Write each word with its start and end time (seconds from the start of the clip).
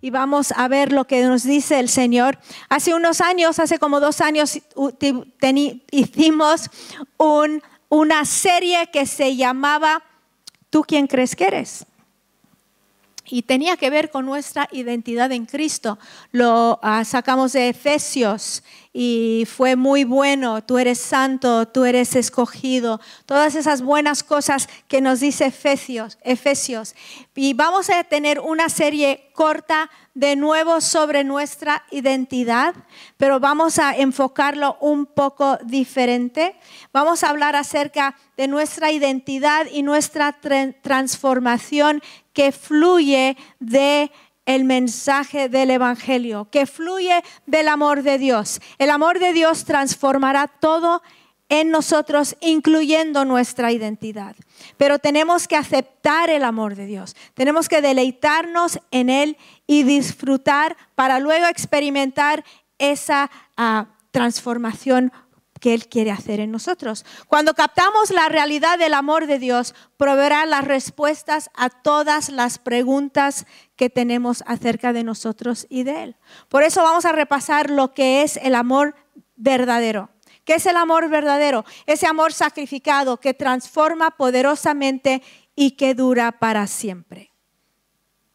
y 0.00 0.10
vamos 0.10 0.52
a 0.52 0.68
ver 0.68 0.92
lo 0.92 1.06
que 1.06 1.22
nos 1.22 1.42
dice 1.42 1.80
el 1.80 1.88
Señor. 1.88 2.38
Hace 2.68 2.94
unos 2.94 3.20
años, 3.20 3.58
hace 3.58 3.78
como 3.78 4.00
dos 4.00 4.20
años, 4.20 4.58
hicimos 5.90 6.70
una 7.88 8.24
serie 8.24 8.88
que 8.92 9.06
se 9.06 9.36
llamaba 9.36 10.02
¿Tú 10.70 10.82
quién 10.82 11.06
crees 11.06 11.34
que 11.34 11.44
eres? 11.44 11.86
y 13.30 13.42
tenía 13.42 13.76
que 13.76 13.90
ver 13.90 14.10
con 14.10 14.26
nuestra 14.26 14.68
identidad 14.72 15.30
en 15.32 15.46
Cristo. 15.46 15.98
Lo 16.32 16.78
ah, 16.82 17.04
sacamos 17.04 17.52
de 17.52 17.68
Efesios 17.68 18.62
y 19.00 19.46
fue 19.46 19.76
muy 19.76 20.02
bueno. 20.02 20.64
Tú 20.64 20.76
eres 20.76 20.98
santo, 20.98 21.68
tú 21.68 21.84
eres 21.84 22.16
escogido. 22.16 23.00
Todas 23.26 23.54
esas 23.54 23.80
buenas 23.80 24.24
cosas 24.24 24.68
que 24.88 25.00
nos 25.00 25.20
dice 25.20 25.46
Efesios. 25.46 26.18
Efesios. 26.22 26.96
Y 27.36 27.54
vamos 27.54 27.90
a 27.90 28.02
tener 28.02 28.40
una 28.40 28.68
serie 28.68 29.30
corta 29.34 29.88
de 30.14 30.34
nuevo 30.34 30.80
sobre 30.80 31.22
nuestra 31.22 31.84
identidad, 31.92 32.74
pero 33.16 33.38
vamos 33.38 33.78
a 33.78 33.94
enfocarlo 33.96 34.76
un 34.80 35.06
poco 35.06 35.58
diferente. 35.62 36.56
Vamos 36.92 37.22
a 37.22 37.28
hablar 37.28 37.54
acerca 37.54 38.16
de 38.36 38.48
nuestra 38.48 38.90
identidad 38.90 39.66
y 39.70 39.84
nuestra 39.84 40.40
transformación 40.82 42.02
que 42.32 42.50
fluye 42.50 43.36
de 43.60 44.10
el 44.48 44.64
mensaje 44.64 45.50
del 45.50 45.70
Evangelio, 45.70 46.48
que 46.50 46.64
fluye 46.64 47.22
del 47.44 47.68
amor 47.68 48.02
de 48.02 48.16
Dios. 48.16 48.62
El 48.78 48.88
amor 48.88 49.18
de 49.18 49.34
Dios 49.34 49.66
transformará 49.66 50.48
todo 50.48 51.02
en 51.50 51.70
nosotros, 51.70 52.34
incluyendo 52.40 53.26
nuestra 53.26 53.72
identidad. 53.72 54.34
Pero 54.78 54.98
tenemos 54.98 55.48
que 55.48 55.56
aceptar 55.56 56.30
el 56.30 56.44
amor 56.44 56.76
de 56.76 56.86
Dios. 56.86 57.14
Tenemos 57.34 57.68
que 57.68 57.82
deleitarnos 57.82 58.80
en 58.90 59.10
Él 59.10 59.36
y 59.66 59.82
disfrutar 59.82 60.78
para 60.94 61.20
luego 61.20 61.46
experimentar 61.46 62.42
esa 62.78 63.30
uh, 63.58 63.84
transformación 64.12 65.12
que 65.60 65.74
Él 65.74 65.88
quiere 65.88 66.10
hacer 66.10 66.40
en 66.40 66.52
nosotros. 66.52 67.04
Cuando 67.26 67.52
captamos 67.52 68.10
la 68.10 68.28
realidad 68.28 68.78
del 68.78 68.94
amor 68.94 69.26
de 69.26 69.38
Dios, 69.38 69.74
proveerá 69.98 70.46
las 70.46 70.64
respuestas 70.64 71.50
a 71.54 71.68
todas 71.68 72.30
las 72.30 72.58
preguntas 72.58 73.46
que 73.78 73.88
tenemos 73.88 74.42
acerca 74.46 74.92
de 74.92 75.04
nosotros 75.04 75.66
y 75.70 75.84
de 75.84 76.02
Él. 76.02 76.16
Por 76.48 76.64
eso 76.64 76.82
vamos 76.82 77.06
a 77.06 77.12
repasar 77.12 77.70
lo 77.70 77.94
que 77.94 78.22
es 78.22 78.36
el 78.36 78.56
amor 78.56 78.96
verdadero. 79.36 80.10
¿Qué 80.44 80.56
es 80.56 80.66
el 80.66 80.76
amor 80.76 81.08
verdadero? 81.08 81.64
Ese 81.86 82.06
amor 82.06 82.32
sacrificado 82.32 83.18
que 83.20 83.34
transforma 83.34 84.10
poderosamente 84.10 85.22
y 85.54 85.72
que 85.72 85.94
dura 85.94 86.32
para 86.32 86.66
siempre. 86.66 87.30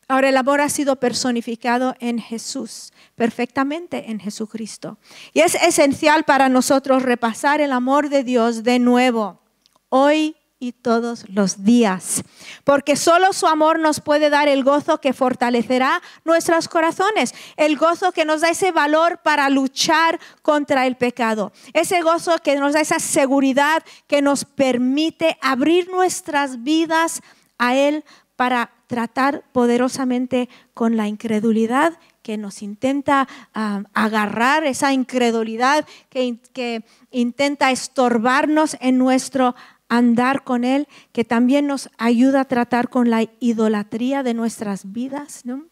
Ahora 0.08 0.30
el 0.30 0.38
amor 0.38 0.62
ha 0.62 0.70
sido 0.70 0.96
personificado 0.98 1.96
en 2.00 2.20
Jesús 2.20 2.94
perfectamente 3.16 4.12
en 4.12 4.20
Jesucristo. 4.20 4.98
Y 5.34 5.42
es 5.42 5.56
esencial 5.56 6.24
para 6.24 6.48
nosotros 6.48 7.04
repasar 7.04 7.60
el 7.60 7.72
amor 7.72 8.10
de 8.10 8.24
Dios 8.24 8.64
de 8.64 8.80
nuevo, 8.80 9.42
hoy 9.90 10.36
y 10.64 10.72
todos 10.72 11.26
los 11.28 11.66
días, 11.66 12.24
porque 12.64 12.96
solo 12.96 13.34
su 13.34 13.48
amor 13.48 13.80
nos 13.80 14.00
puede 14.00 14.30
dar 14.30 14.48
el 14.48 14.64
gozo 14.64 15.02
que 15.02 15.12
fortalecerá 15.12 16.02
nuestros 16.24 16.70
corazones, 16.70 17.36
el 17.58 17.76
gozo 17.76 18.14
que 18.14 18.24
nos 18.24 18.40
da 18.40 18.50
ese 18.50 18.72
valor 18.72 19.20
para 19.24 19.50
luchar 19.50 20.22
contra 20.42 20.88
el 20.88 20.96
pecado, 20.96 21.52
ese 21.74 22.02
gozo 22.02 22.38
que 22.42 22.56
nos 22.56 22.72
da 22.72 22.80
esa 22.80 23.00
seguridad 23.00 23.84
que 24.08 24.22
nos 24.22 24.46
permite 24.46 25.38
abrir 25.42 25.90
nuestras 25.90 26.64
vidas 26.64 27.22
a 27.58 27.76
Él 27.76 28.06
para 28.38 28.72
tratar 28.88 29.44
poderosamente 29.52 30.48
con 30.74 30.96
la 30.96 31.10
incredulidad 31.10 32.00
que 32.22 32.38
nos 32.38 32.64
intenta 32.64 33.28
ah, 33.54 33.84
agarrar, 33.94 34.66
esa 34.66 34.94
incredulidad 34.94 35.86
que, 36.10 36.38
que 36.54 36.84
intenta 37.12 37.70
estorbarnos 37.70 38.78
en 38.80 38.98
nuestro 38.98 39.56
andar 39.98 40.44
con 40.44 40.64
Él, 40.64 40.88
que 41.12 41.24
también 41.24 41.68
nos 41.68 41.90
ayuda 41.98 42.42
a 42.42 42.46
tratar 42.46 42.90
con 42.90 43.10
la 43.10 43.28
idolatría 43.40 44.24
de 44.24 44.34
nuestras 44.34 44.92
vidas. 44.92 45.46
¿no? 45.46 45.66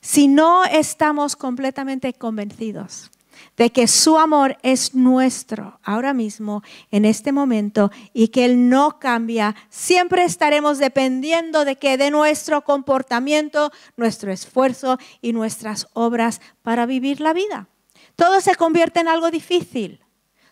Si 0.00 0.28
no 0.28 0.64
estamos 0.64 1.36
completamente 1.36 2.12
convencidos 2.14 3.10
de 3.56 3.70
que 3.70 3.88
su 3.88 4.18
amor 4.18 4.58
es 4.62 4.94
nuestro 4.94 5.80
ahora 5.82 6.14
mismo, 6.14 6.62
en 6.90 7.04
este 7.04 7.32
momento, 7.32 7.90
y 8.12 8.28
que 8.28 8.44
Él 8.44 8.68
no 8.68 8.98
cambia, 8.98 9.54
siempre 9.68 10.24
estaremos 10.24 10.78
dependiendo 10.78 11.64
de 11.64 11.76
que 11.76 11.96
de 11.96 12.10
nuestro 12.10 12.62
comportamiento, 12.62 13.70
nuestro 13.96 14.32
esfuerzo 14.32 14.98
y 15.20 15.32
nuestras 15.32 15.88
obras 15.94 16.40
para 16.62 16.86
vivir 16.86 17.20
la 17.20 17.32
vida. 17.32 17.68
Todo 18.16 18.40
se 18.40 18.54
convierte 18.54 19.00
en 19.00 19.08
algo 19.08 19.30
difícil. 19.30 20.00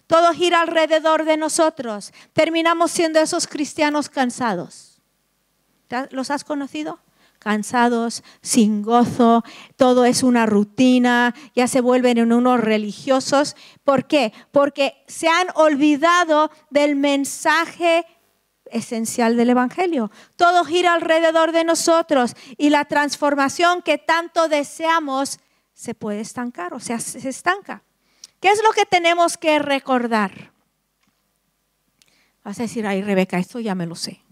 Todo 0.08 0.32
gira 0.32 0.62
alrededor 0.62 1.24
de 1.24 1.36
nosotros. 1.36 2.12
Terminamos 2.32 2.90
siendo 2.90 3.20
esos 3.20 3.46
cristianos 3.46 4.08
cansados. 4.08 5.00
¿Los 6.10 6.32
has 6.32 6.42
conocido? 6.42 6.98
cansados, 7.38 8.24
sin 8.42 8.82
gozo, 8.82 9.44
todo 9.76 10.04
es 10.04 10.24
una 10.24 10.44
rutina, 10.44 11.36
ya 11.54 11.68
se 11.68 11.80
vuelven 11.80 12.18
en 12.18 12.32
unos 12.32 12.60
religiosos. 12.60 13.54
¿Por 13.84 14.08
qué? 14.08 14.32
Porque 14.50 15.04
se 15.06 15.28
han 15.28 15.46
olvidado 15.54 16.50
del 16.70 16.96
mensaje 16.96 18.04
esencial 18.66 19.36
del 19.36 19.50
Evangelio. 19.50 20.10
Todo 20.34 20.64
gira 20.64 20.94
alrededor 20.94 21.52
de 21.52 21.62
nosotros 21.62 22.34
y 22.56 22.70
la 22.70 22.84
transformación 22.86 23.82
que 23.82 23.98
tanto 23.98 24.48
deseamos 24.48 25.38
se 25.72 25.94
puede 25.94 26.20
estancar, 26.20 26.74
o 26.74 26.80
sea, 26.80 26.98
se 26.98 27.28
estanca. 27.28 27.84
¿Qué 28.40 28.48
es 28.48 28.62
lo 28.62 28.70
que 28.72 28.86
tenemos 28.86 29.36
que 29.36 29.58
recordar? 29.58 30.52
Vas 32.44 32.58
a 32.60 32.62
decir, 32.62 32.86
ay 32.86 33.02
Rebeca, 33.02 33.38
esto 33.38 33.60
ya 33.60 33.74
me 33.74 33.86
lo 33.86 33.94
sé. 33.94 34.22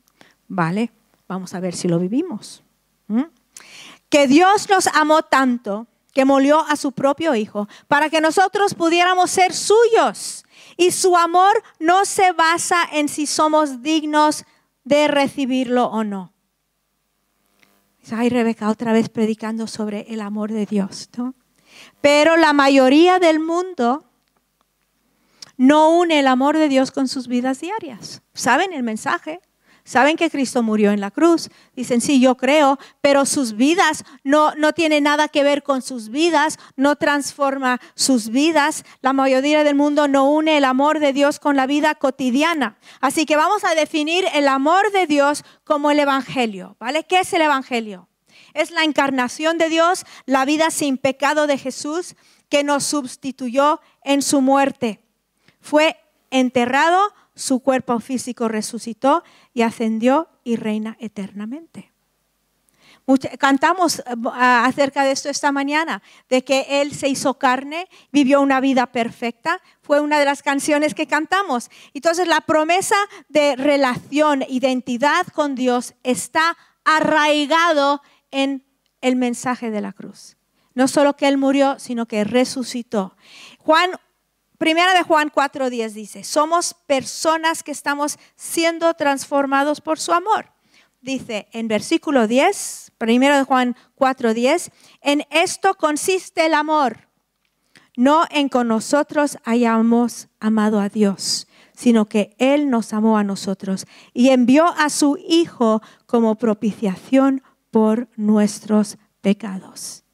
Vale, 0.48 0.92
vamos 1.28 1.54
a 1.54 1.60
ver 1.60 1.74
si 1.74 1.88
lo 1.88 1.98
vivimos. 1.98 2.62
¿Mm? 3.08 3.24
Que 4.08 4.26
Dios 4.28 4.68
nos 4.68 4.86
amó 4.88 5.22
tanto 5.22 5.86
que 6.12 6.24
molió 6.24 6.60
a 6.60 6.76
su 6.76 6.92
propio 6.92 7.34
Hijo 7.34 7.68
para 7.88 8.08
que 8.08 8.20
nosotros 8.20 8.74
pudiéramos 8.74 9.30
ser 9.30 9.52
suyos. 9.52 10.46
Y 10.76 10.92
su 10.92 11.16
amor 11.16 11.62
no 11.78 12.04
se 12.04 12.32
basa 12.32 12.88
en 12.92 13.08
si 13.08 13.26
somos 13.26 13.82
dignos 13.82 14.44
de 14.84 15.08
recibirlo 15.08 15.86
o 15.86 16.04
no. 16.04 16.32
Ay, 18.12 18.28
Rebeca, 18.28 18.70
otra 18.70 18.92
vez 18.92 19.08
predicando 19.08 19.66
sobre 19.66 20.06
el 20.08 20.20
amor 20.20 20.52
de 20.52 20.64
Dios. 20.64 21.10
Pero 22.00 22.36
la 22.36 22.52
mayoría 22.52 23.18
del 23.18 23.40
mundo 23.40 24.04
no 25.56 25.90
une 25.90 26.20
el 26.20 26.26
amor 26.26 26.56
de 26.56 26.68
Dios 26.68 26.90
con 26.90 27.08
sus 27.08 27.28
vidas 27.28 27.60
diarias. 27.60 28.22
¿Saben 28.34 28.72
el 28.72 28.82
mensaje? 28.82 29.40
saben 29.86 30.16
que 30.16 30.28
Cristo 30.28 30.62
murió 30.62 30.90
en 30.90 31.00
la 31.00 31.10
cruz. 31.10 31.48
Dicen, 31.74 32.02
sí, 32.02 32.20
yo 32.20 32.36
creo, 32.36 32.78
pero 33.00 33.24
sus 33.24 33.54
vidas 33.54 34.04
no, 34.24 34.54
no 34.56 34.72
tiene 34.72 35.00
nada 35.00 35.28
que 35.28 35.44
ver 35.44 35.62
con 35.62 35.80
sus 35.80 36.10
vidas, 36.10 36.58
no 36.76 36.96
transforma 36.96 37.80
sus 37.94 38.28
vidas. 38.28 38.84
La 39.00 39.14
mayoría 39.14 39.64
del 39.64 39.76
mundo 39.76 40.08
no 40.08 40.28
une 40.28 40.58
el 40.58 40.64
amor 40.64 40.98
de 40.98 41.14
Dios 41.14 41.38
con 41.38 41.56
la 41.56 41.66
vida 41.66 41.94
cotidiana. 41.94 42.76
Así 43.00 43.24
que 43.24 43.36
vamos 43.36 43.64
a 43.64 43.74
definir 43.74 44.26
el 44.34 44.48
amor 44.48 44.90
de 44.92 45.06
Dios 45.06 45.44
como 45.64 45.90
el 45.90 46.00
Evangelio. 46.00 46.76
¿Vale? 46.78 47.04
¿Qué 47.04 47.20
es 47.20 47.32
el 47.32 47.42
Evangelio? 47.42 48.08
Es 48.56 48.70
la 48.70 48.84
encarnación 48.84 49.58
de 49.58 49.68
Dios, 49.68 50.04
la 50.24 50.44
vida 50.46 50.70
sin 50.70 50.96
pecado 50.96 51.46
de 51.46 51.58
Jesús 51.58 52.16
que 52.48 52.64
nos 52.64 52.84
sustituyó 52.84 53.80
en 54.02 54.22
su 54.22 54.40
muerte. 54.40 55.00
Fue 55.60 55.96
enterrado, 56.30 57.12
su 57.34 57.60
cuerpo 57.60 58.00
físico 58.00 58.48
resucitó 58.48 59.22
y 59.52 59.62
ascendió 59.62 60.28
y 60.42 60.56
reina 60.56 60.96
eternamente. 61.00 61.92
cantamos 63.38 63.98
eh, 63.98 64.02
acerca 64.34 65.04
de 65.04 65.12
esto 65.12 65.28
esta 65.28 65.52
mañana, 65.52 66.02
de 66.30 66.42
que 66.42 66.80
Él 66.80 66.94
se 66.94 67.08
hizo 67.08 67.34
carne, 67.34 67.88
vivió 68.10 68.40
una 68.40 68.60
vida 68.60 68.86
perfecta. 68.86 69.60
Fue 69.82 70.00
una 70.00 70.18
de 70.18 70.24
las 70.24 70.42
canciones 70.42 70.94
que 70.94 71.06
cantamos. 71.06 71.68
Entonces 71.92 72.26
la 72.26 72.40
promesa 72.40 72.96
de 73.28 73.54
relación, 73.56 74.44
identidad 74.48 75.26
con 75.34 75.54
Dios 75.54 75.94
está 76.04 76.56
arraigado 76.84 78.00
en 78.30 78.64
el 79.00 79.16
mensaje 79.16 79.70
de 79.70 79.80
la 79.80 79.92
cruz. 79.92 80.36
No 80.74 80.88
solo 80.88 81.16
que 81.16 81.28
Él 81.28 81.38
murió, 81.38 81.78
sino 81.78 82.06
que 82.06 82.24
resucitó. 82.24 83.16
Juan 83.58 83.92
Primera 84.58 84.94
de 84.94 85.02
Juan 85.02 85.30
4:10 85.30 85.92
dice, 85.92 86.24
somos 86.24 86.74
personas 86.86 87.62
que 87.62 87.72
estamos 87.72 88.18
siendo 88.36 88.94
transformados 88.94 89.80
por 89.80 89.98
su 89.98 90.12
amor. 90.12 90.50
Dice 91.02 91.48
en 91.52 91.68
versículo 91.68 92.26
10, 92.26 92.92
primero 92.96 93.36
de 93.36 93.44
Juan 93.44 93.76
4:10, 93.96 94.70
en 95.02 95.26
esto 95.30 95.74
consiste 95.74 96.46
el 96.46 96.54
amor, 96.54 97.08
no 97.96 98.24
en 98.30 98.48
que 98.48 98.64
nosotros 98.64 99.36
hayamos 99.44 100.28
amado 100.40 100.80
a 100.80 100.88
Dios, 100.88 101.48
sino 101.74 102.08
que 102.08 102.34
Él 102.38 102.70
nos 102.70 102.94
amó 102.94 103.18
a 103.18 103.24
nosotros 103.24 103.86
y 104.14 104.30
envió 104.30 104.66
a 104.78 104.88
su 104.88 105.18
Hijo 105.28 105.82
como 106.06 106.36
propiciación 106.36 107.42
por 107.70 108.08
nuestros 108.16 108.98
pecados. 109.20 110.04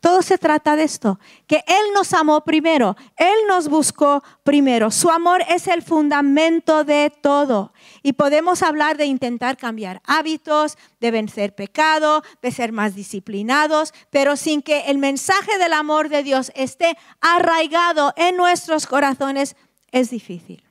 Todo 0.00 0.22
se 0.22 0.38
trata 0.38 0.76
de 0.76 0.84
esto, 0.84 1.18
que 1.48 1.64
Él 1.66 1.92
nos 1.92 2.12
amó 2.12 2.44
primero, 2.44 2.96
Él 3.16 3.34
nos 3.48 3.68
buscó 3.68 4.22
primero. 4.44 4.92
Su 4.92 5.10
amor 5.10 5.42
es 5.48 5.66
el 5.66 5.82
fundamento 5.82 6.84
de 6.84 7.12
todo. 7.20 7.72
Y 8.04 8.12
podemos 8.12 8.62
hablar 8.62 8.96
de 8.96 9.06
intentar 9.06 9.56
cambiar 9.56 10.00
hábitos, 10.04 10.78
de 11.00 11.10
vencer 11.10 11.52
pecado, 11.56 12.22
de 12.42 12.52
ser 12.52 12.70
más 12.70 12.94
disciplinados, 12.94 13.92
pero 14.10 14.36
sin 14.36 14.62
que 14.62 14.82
el 14.82 14.98
mensaje 14.98 15.58
del 15.58 15.72
amor 15.72 16.08
de 16.08 16.22
Dios 16.22 16.52
esté 16.54 16.96
arraigado 17.20 18.14
en 18.16 18.36
nuestros 18.36 18.86
corazones, 18.86 19.56
es 19.90 20.10
difícil 20.10 20.62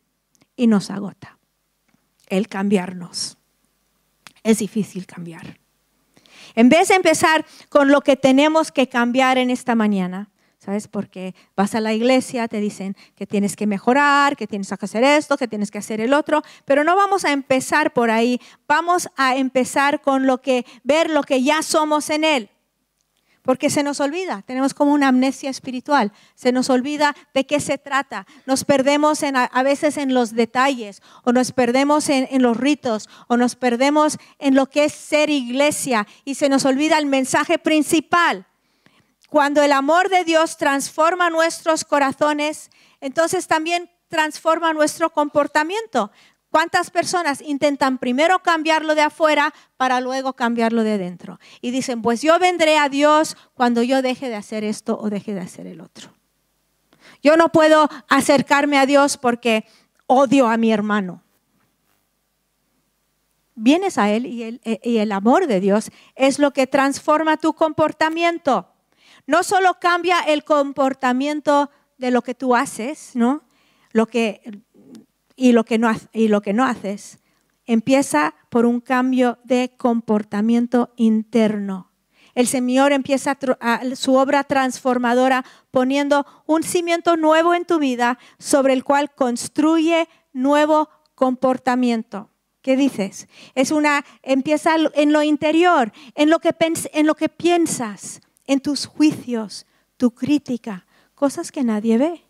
y 0.55 0.67
nos 0.67 0.89
agota 0.89 1.37
el 2.27 2.47
cambiarnos. 2.47 3.37
Es 4.43 4.59
difícil 4.59 5.05
cambiar. 5.05 5.59
En 6.57 6.69
vez 6.69 6.87
de 6.87 6.95
empezar 6.95 7.45
con 7.69 7.91
lo 7.91 8.01
que 8.01 8.15
tenemos 8.15 8.71
que 8.71 8.89
cambiar 8.89 9.37
en 9.37 9.51
esta 9.51 9.75
mañana, 9.75 10.31
¿sabes? 10.57 10.87
Porque 10.87 11.35
vas 11.55 11.75
a 11.75 11.81
la 11.81 11.93
iglesia, 11.93 12.47
te 12.47 12.59
dicen 12.59 12.97
que 13.15 13.27
tienes 13.27 13.55
que 13.55 13.67
mejorar, 13.67 14.35
que 14.35 14.47
tienes 14.47 14.67
que 14.67 14.85
hacer 14.85 15.03
esto, 15.03 15.37
que 15.37 15.47
tienes 15.47 15.69
que 15.69 15.77
hacer 15.77 16.01
el 16.01 16.15
otro, 16.15 16.41
pero 16.65 16.83
no 16.83 16.95
vamos 16.95 17.25
a 17.25 17.31
empezar 17.31 17.93
por 17.93 18.09
ahí, 18.09 18.41
vamos 18.67 19.07
a 19.17 19.35
empezar 19.35 20.01
con 20.01 20.25
lo 20.25 20.41
que 20.41 20.65
ver 20.83 21.11
lo 21.11 21.21
que 21.21 21.43
ya 21.43 21.61
somos 21.61 22.09
en 22.09 22.23
él 22.23 22.49
porque 23.47 23.69
se 23.69 23.81
nos 23.81 24.01
olvida, 24.01 24.43
tenemos 24.45 24.73
como 24.73 24.91
una 24.91 25.07
amnesia 25.07 25.49
espiritual, 25.49 26.11
se 26.35 26.51
nos 26.51 26.69
olvida 26.69 27.15
de 27.33 27.45
qué 27.45 27.61
se 27.61 27.77
trata, 27.77 28.27
nos 28.45 28.65
perdemos 28.65 29.21
a 29.23 29.63
veces 29.63 29.95
en 29.95 30.13
los 30.13 30.35
detalles, 30.35 31.01
o 31.23 31.31
nos 31.31 31.53
perdemos 31.53 32.09
en, 32.09 32.41
los 32.41 32.57
ritos, 32.57 33.07
o 33.29 33.37
nos 33.37 33.55
perdemos 33.55 34.17
en 34.37 34.53
lo 34.53 34.65
que 34.65 34.83
es 34.83 34.91
ser 34.91 35.29
iglesia, 35.29 36.05
y 36.25 36.35
se 36.35 36.49
nos 36.49 36.65
olvida 36.65 36.97
el 36.97 37.05
mensaje 37.05 37.57
principal. 37.57 38.45
Cuando 39.29 39.63
el 39.63 39.71
amor 39.71 40.09
de 40.09 40.25
Dios 40.25 40.57
transforma 40.57 41.29
nuestros 41.29 41.85
corazones, 41.85 42.69
entonces 42.99 43.47
también 43.47 43.89
transforma 44.09 44.73
nuestro 44.73 45.09
comportamiento. 45.09 46.11
¿Cuántas 46.57 46.89
personas 46.89 47.41
intentan 47.41 47.99
primero 47.99 48.39
cambiarlo 48.39 48.95
de 48.95 49.01
afuera 49.01 49.53
para 49.77 50.01
luego 50.01 50.33
cambiarlo 50.33 50.83
de 50.83 50.97
dentro? 50.97 51.39
Y 51.61 51.69
dicen, 51.69 52.01
pues 52.01 52.23
yo 52.23 52.39
vendré 52.39 52.79
a 52.79 52.89
Dios 52.89 53.37
cuando 53.53 53.83
yo 53.83 54.01
deje 54.01 54.27
de 54.27 54.37
hacer 54.37 54.63
esto 54.63 54.97
o 54.99 55.11
deje 55.11 55.35
de 55.35 55.41
hacer 55.41 55.67
el 55.67 55.81
otro. 55.81 56.09
Yo 57.21 57.37
no 57.37 57.49
puedo 57.49 57.87
acercarme 58.09 58.79
a 58.79 58.87
Dios 58.87 59.17
porque 59.19 59.65
odio 60.07 60.47
a 60.47 60.57
mi 60.57 60.71
hermano. 60.71 61.21
Vienes 63.53 63.99
a 63.99 64.09
Él 64.09 64.25
y 64.25 64.41
el, 64.41 64.59
y 64.63 64.97
el 64.97 65.11
amor 65.11 65.45
de 65.45 65.59
Dios 65.59 65.91
es 66.15 66.39
lo 66.39 66.53
que 66.53 66.65
transforma 66.65 67.37
tu 67.37 67.53
comportamiento. 67.53 68.73
No 69.27 69.43
solo 69.43 69.75
cambia 69.79 70.21
el 70.21 70.43
comportamiento 70.43 71.69
de 71.99 72.09
lo 72.09 72.23
que 72.23 72.33
tú 72.33 72.55
haces, 72.55 73.11
¿no? 73.13 73.43
Lo 73.91 74.07
que 74.07 74.41
y 75.37 75.53
lo 75.53 75.63
que 75.63 75.77
no, 75.77 75.89
y 76.11 76.27
lo 76.27 76.41
que 76.41 76.51
no 76.51 76.65
haces. 76.65 77.19
Empieza 77.65 78.33
por 78.49 78.65
un 78.65 78.81
cambio 78.81 79.37
de 79.45 79.71
comportamiento 79.77 80.91
interno. 80.97 81.91
El 82.35 82.47
Señor 82.47 82.91
empieza 82.91 83.37
su 83.95 84.15
obra 84.15 84.43
transformadora 84.43 85.45
poniendo 85.71 86.25
un 86.45 86.63
cimiento 86.63 87.17
nuevo 87.17 87.53
en 87.53 87.65
tu 87.65 87.79
vida 87.79 88.19
sobre 88.37 88.73
el 88.73 88.83
cual 88.83 89.13
construye 89.15 90.07
nuevo 90.33 90.89
comportamiento. 91.15 92.29
¿Qué 92.61 92.75
dices? 92.75 93.27
Es 93.55 93.71
una 93.71 94.05
empieza 94.21 94.75
en 94.93 95.13
lo 95.13 95.23
interior, 95.23 95.91
en 96.15 96.29
lo 96.29 96.39
que 96.39 96.53
en 96.93 97.07
lo 97.07 97.15
que 97.15 97.29
piensas, 97.29 98.21
en 98.45 98.59
tus 98.59 98.85
juicios, 98.85 99.65
tu 99.97 100.11
crítica, 100.11 100.85
cosas 101.15 101.51
que 101.51 101.63
nadie 101.63 101.97
ve. 101.97 102.23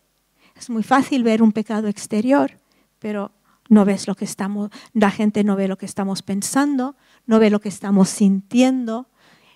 Es 0.56 0.70
muy 0.70 0.82
fácil 0.82 1.22
ver 1.22 1.42
un 1.42 1.52
pecado 1.52 1.86
exterior, 1.88 2.52
pero 2.98 3.32
no 3.68 3.84
ves 3.84 4.06
lo 4.06 4.14
que 4.14 4.24
estamos, 4.24 4.70
la 4.92 5.10
gente 5.10 5.44
no 5.44 5.56
ve 5.56 5.68
lo 5.68 5.76
que 5.76 5.86
estamos 5.86 6.22
pensando, 6.22 6.96
no 7.26 7.38
ve 7.38 7.50
lo 7.50 7.60
que 7.60 7.68
estamos 7.68 8.08
sintiendo, 8.08 9.08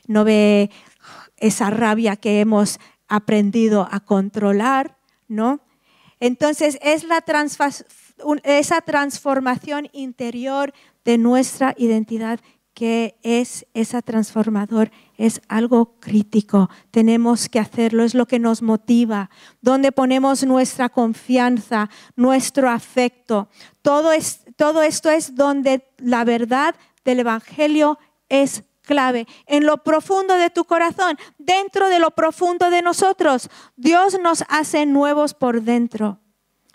no 0.06 0.25
ve 0.25 0.71
esa 1.39 1.71
rabia 1.71 2.17
que 2.17 2.41
hemos 2.41 2.79
aprendido 3.09 3.89
a 3.91 4.00
controlar, 4.00 4.99
¿no? 5.29 5.61
Entonces 6.21 6.79
es 6.83 7.05
la 7.05 7.25
esa 8.44 8.81
transformación 8.83 9.89
interior 9.93 10.73
de 11.05 11.19
nuestra 11.19 11.75
identidad 11.77 12.41
que 12.74 13.19
es 13.22 13.66
esa 13.74 14.02
transformador, 14.02 14.90
es 15.19 15.40
algo 15.48 15.98
crítico. 16.00 16.70
Tenemos 16.90 17.48
que 17.48 17.58
hacerlo, 17.58 18.04
es 18.04 18.14
lo 18.14 18.26
que 18.26 18.38
nos 18.38 18.62
motiva, 18.62 19.30
donde 19.60 19.92
ponemos 19.92 20.44
nuestra 20.44 20.88
confianza, 20.88 21.90
nuestro 22.16 22.70
afecto. 22.70 23.48
Todo, 23.82 24.12
es, 24.12 24.44
todo 24.56 24.82
esto 24.82 25.10
es 25.10 25.34
donde 25.34 25.86
la 25.98 26.24
verdad 26.24 26.74
del 27.04 27.20
Evangelio 27.20 27.98
es 28.28 28.64
clave, 28.82 29.26
en 29.46 29.64
lo 29.66 29.78
profundo 29.78 30.34
de 30.34 30.50
tu 30.50 30.64
corazón, 30.64 31.16
dentro 31.38 31.88
de 31.88 31.98
lo 31.98 32.10
profundo 32.10 32.70
de 32.70 32.82
nosotros. 32.82 33.48
Dios 33.76 34.19
nos 34.20 34.44
hace 34.48 34.86
nuevos 34.86 35.34
por 35.34 35.62
dentro 35.62 36.21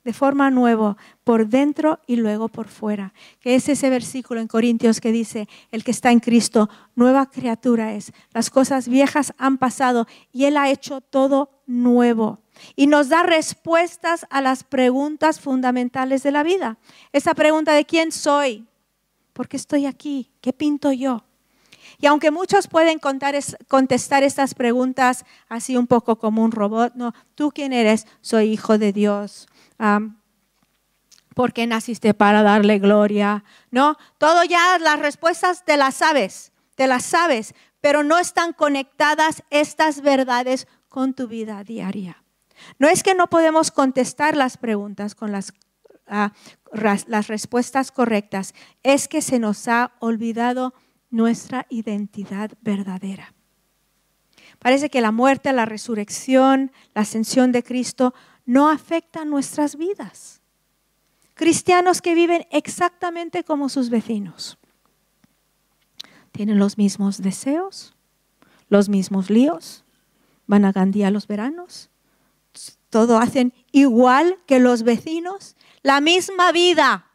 de 0.08 0.14
forma 0.14 0.50
nueva, 0.50 0.96
por 1.26 1.50
dentro 1.50 2.00
y 2.08 2.16
luego 2.16 2.48
por 2.48 2.70
fuera. 2.70 3.14
Que 3.42 3.56
es 3.56 3.68
ese 3.68 3.90
versículo 3.90 4.40
en 4.40 4.48
Corintios 4.48 5.02
que 5.02 5.12
dice, 5.12 5.50
el 5.70 5.84
que 5.84 5.92
está 5.92 6.12
en 6.12 6.22
Cristo, 6.22 6.70
nueva 6.96 7.30
criatura 7.30 7.94
es. 7.94 8.14
Las 8.32 8.50
cosas 8.50 8.88
viejas 8.88 9.34
han 9.38 9.58
pasado 9.58 10.08
y 10.32 10.46
Él 10.46 10.56
ha 10.56 10.70
hecho 10.70 11.02
todo 11.02 11.50
nuevo. 11.66 12.40
Y 12.78 12.88
nos 12.88 13.10
da 13.10 13.24
respuestas 13.24 14.26
a 14.30 14.40
las 14.40 14.64
preguntas 14.64 15.42
fundamentales 15.42 16.24
de 16.24 16.32
la 16.32 16.44
vida. 16.44 16.78
Esa 17.12 17.34
pregunta 17.34 17.74
de 17.74 17.84
quién 17.84 18.14
soy, 18.14 18.66
por 19.34 19.50
qué 19.50 19.58
estoy 19.58 19.88
aquí, 19.88 20.32
qué 20.40 20.54
pinto 20.54 20.94
yo. 20.94 21.26
Y 22.00 22.06
aunque 22.06 22.32
muchos 22.32 22.70
pueden 22.70 22.98
contestar 23.00 24.24
estas 24.24 24.54
preguntas 24.54 25.26
así 25.50 25.76
un 25.76 25.88
poco 25.88 26.18
como 26.18 26.46
un 26.46 26.54
robot, 26.54 26.94
no, 26.96 27.14
tú 27.36 27.52
quién 27.52 27.74
eres, 27.74 28.08
soy 28.22 28.54
hijo 28.54 28.78
de 28.78 28.94
Dios, 28.94 29.50
¿Por 31.34 31.54
qué 31.54 31.68
naciste 31.68 32.14
para 32.14 32.42
darle 32.42 32.80
gloria? 32.80 33.44
No, 33.70 33.98
todo 34.18 34.44
ya 34.44 34.80
las 34.80 35.00
respuestas 35.00 35.66
te 35.66 35.78
las 35.78 35.96
sabes, 35.96 36.52
te 36.76 36.88
las 36.88 37.06
sabes, 37.06 37.54
pero 37.82 38.04
no 38.04 38.18
están 38.18 38.54
conectadas 38.54 39.44
estas 39.50 40.02
verdades 40.02 40.68
con 40.90 41.14
tu 41.14 41.28
vida 41.28 41.64
diaria. 41.64 42.24
No 42.80 42.88
es 42.88 43.04
que 43.04 43.14
no 43.14 43.30
podemos 43.30 43.72
contestar 43.72 44.36
las 44.36 44.58
preguntas 44.58 45.14
con 45.14 45.32
las, 45.32 45.54
ah, 46.08 46.32
las 46.74 47.28
respuestas 47.28 47.92
correctas, 47.92 48.56
es 48.82 49.08
que 49.08 49.22
se 49.22 49.38
nos 49.38 49.68
ha 49.68 49.92
olvidado 50.00 50.74
nuestra 51.10 51.68
identidad 51.70 52.52
verdadera. 52.62 53.34
Parece 54.60 54.90
que 54.90 55.02
la 55.02 55.12
muerte, 55.12 55.54
la 55.54 55.66
resurrección, 55.66 56.72
la 56.94 57.02
ascensión 57.02 57.52
de 57.52 57.64
Cristo 57.64 58.14
no 58.48 58.70
afectan 58.70 59.30
nuestras 59.30 59.76
vidas. 59.76 60.42
Cristianos 61.36 62.02
que 62.02 62.16
viven 62.16 62.48
exactamente 62.50 63.44
como 63.44 63.70
sus 63.70 63.92
vecinos. 63.92 64.58
Tienen 66.32 66.58
los 66.58 66.78
mismos 66.78 67.22
deseos, 67.22 67.94
los 68.70 68.90
mismos 68.90 69.30
líos, 69.30 69.84
van 70.48 70.66
a 70.66 70.72
Gandía 70.72 71.12
los 71.12 71.28
veranos, 71.28 71.92
todo 72.90 73.18
hacen 73.18 73.54
igual 73.72 74.40
que 74.48 74.60
los 74.60 74.84
vecinos, 74.84 75.58
la 75.84 76.00
misma 76.00 76.52
vida. 76.54 77.12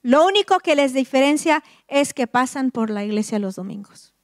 Lo 0.00 0.24
único 0.24 0.60
que 0.60 0.76
les 0.76 0.94
diferencia 0.94 1.64
es 1.88 2.14
que 2.14 2.28
pasan 2.28 2.70
por 2.70 2.88
la 2.88 3.04
iglesia 3.04 3.40
los 3.40 3.56
domingos. 3.56 4.14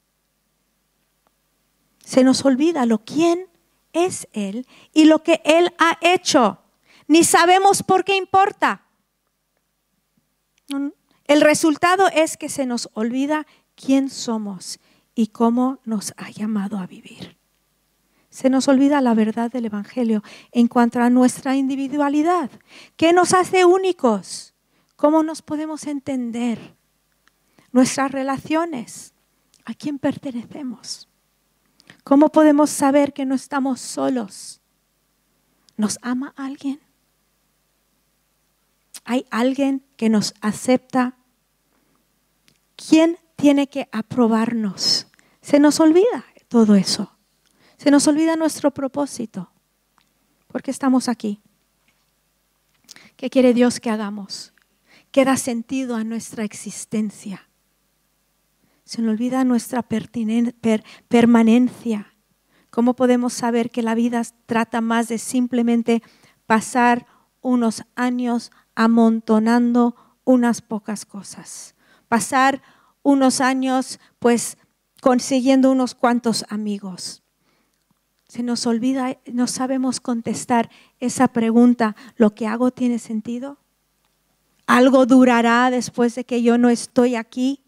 Se 2.04 2.23
nos 2.23 2.45
olvida 2.45 2.87
lo 2.87 3.04
quién 3.04 3.49
es 4.07 4.28
Él 4.33 4.67
y 4.93 5.05
lo 5.05 5.23
que 5.23 5.40
Él 5.45 5.73
ha 5.78 5.99
hecho. 6.00 6.59
Ni 7.07 7.25
sabemos 7.25 7.83
por 7.83 8.05
qué 8.05 8.17
importa. 8.17 8.85
El 11.25 11.40
resultado 11.40 12.09
es 12.09 12.37
que 12.37 12.49
se 12.49 12.67
nos 12.67 12.90
olvida 12.95 13.47
quién 13.75 14.11
somos 14.11 14.81
y 15.14 15.28
cómo 15.28 15.81
nos 15.85 16.12
ha 16.17 16.31
llamado 16.31 16.78
a 16.78 16.87
vivir. 16.87 17.38
Se 18.31 18.50
nos 18.50 18.69
olvida 18.69 19.00
la 19.00 19.14
verdad 19.14 19.50
del 19.50 19.67
Evangelio 19.67 20.23
en 20.52 20.69
cuanto 20.69 21.00
a 21.00 21.11
nuestra 21.11 21.57
individualidad. 21.57 22.50
¿Qué 22.97 23.12
nos 23.12 23.33
hace 23.33 23.64
únicos? 23.64 24.55
¿Cómo 24.97 25.23
nos 25.23 25.43
podemos 25.43 25.87
entender? 25.87 26.76
Nuestras 27.73 28.12
relaciones. 28.12 29.14
¿A 29.64 29.75
quién 29.75 29.99
pertenecemos? 29.99 31.08
¿Cómo 32.09 32.31
podemos 32.31 32.71
saber 32.71 33.12
que 33.12 33.27
no 33.27 33.35
estamos 33.35 33.83
solos? 33.83 34.62
¿Nos 35.77 35.99
ama 36.00 36.33
alguien? 36.38 36.81
¿Hay 39.05 39.27
alguien 39.31 39.85
que 39.99 40.09
nos 40.09 40.33
acepta? 40.41 41.19
¿Quién 42.77 43.19
tiene 43.37 43.69
que 43.69 43.91
aprobarnos? 43.93 45.09
Se 45.43 45.61
nos 45.61 45.81
olvida 45.81 46.25
todo 46.49 46.77
eso. 46.77 47.15
Se 47.77 47.91
nos 47.91 48.09
olvida 48.09 48.37
nuestro 48.37 48.71
propósito. 48.71 49.53
¿Por 50.47 50.62
qué 50.62 50.71
estamos 50.71 51.11
aquí? 51.11 51.43
¿Qué 53.17 53.29
quiere 53.29 53.53
Dios 53.53 53.81
que 53.81 53.91
hagamos? 53.91 54.55
¿Qué 55.12 55.27
da 55.27 55.37
sentido 55.37 55.95
a 55.95 56.05
nuestra 56.05 56.43
existencia? 56.43 57.48
Se 58.88 59.02
nos 59.02 59.11
olvida 59.12 59.45
nuestra 59.45 59.87
permanencia. 61.09 62.14
¿Cómo 62.71 62.97
podemos 62.97 63.35
saber 63.35 63.68
que 63.68 63.83
la 63.83 63.95
vida 63.95 64.23
trata 64.47 64.80
más 64.80 65.09
de 65.09 65.18
simplemente 65.18 66.02
pasar 66.47 67.07
unos 67.42 67.83
años 67.97 68.50
amontonando 68.75 69.95
unas 70.25 70.62
pocas 70.62 71.04
cosas? 71.04 71.75
Pasar 72.09 72.62
unos 73.02 73.42
años 73.42 74.00
pues 74.18 74.57
consiguiendo 75.02 75.71
unos 75.71 75.95
cuantos 75.95 76.47
amigos. 76.49 77.23
Se 78.26 78.42
nos 78.42 78.66
olvida, 78.66 79.18
no 79.26 79.49
sabemos 79.49 80.00
contestar 80.00 80.71
esa 80.99 81.28
pregunta, 81.28 81.95
¿lo 82.16 82.35
que 82.35 82.47
hago 82.47 82.71
tiene 82.71 82.99
sentido? 82.99 83.59
¿Algo 84.66 85.04
durará 85.04 85.71
después 85.71 86.14
de 86.14 86.25
que 86.25 86.42
yo 86.42 86.57
no 86.57 86.71
estoy 86.71 87.16
aquí? 87.16 87.68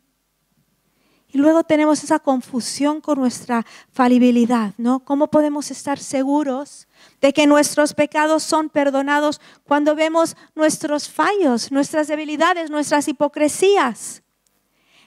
Y 1.33 1.39
luego 1.39 1.63
tenemos 1.63 2.03
esa 2.03 2.19
confusión 2.19 3.01
con 3.01 3.19
nuestra 3.19 3.65
falibilidad, 3.93 4.75
¿no? 4.79 5.01
¿Cómo 5.05 5.29
podemos 5.29 5.71
estar 5.71 5.99
seguros 5.99 6.89
de 7.21 7.33
que 7.33 7.47
nuestros 7.47 7.95
pecados 7.95 8.43
son 8.43 8.69
perdonados 8.69 9.41
cuando 9.65 9.95
vemos 9.95 10.37
nuestros 10.57 11.09
fallos, 11.09 11.71
nuestras 11.71 12.09
debilidades, 12.09 12.71
nuestras 12.71 13.07
hipocresías? 13.07 14.23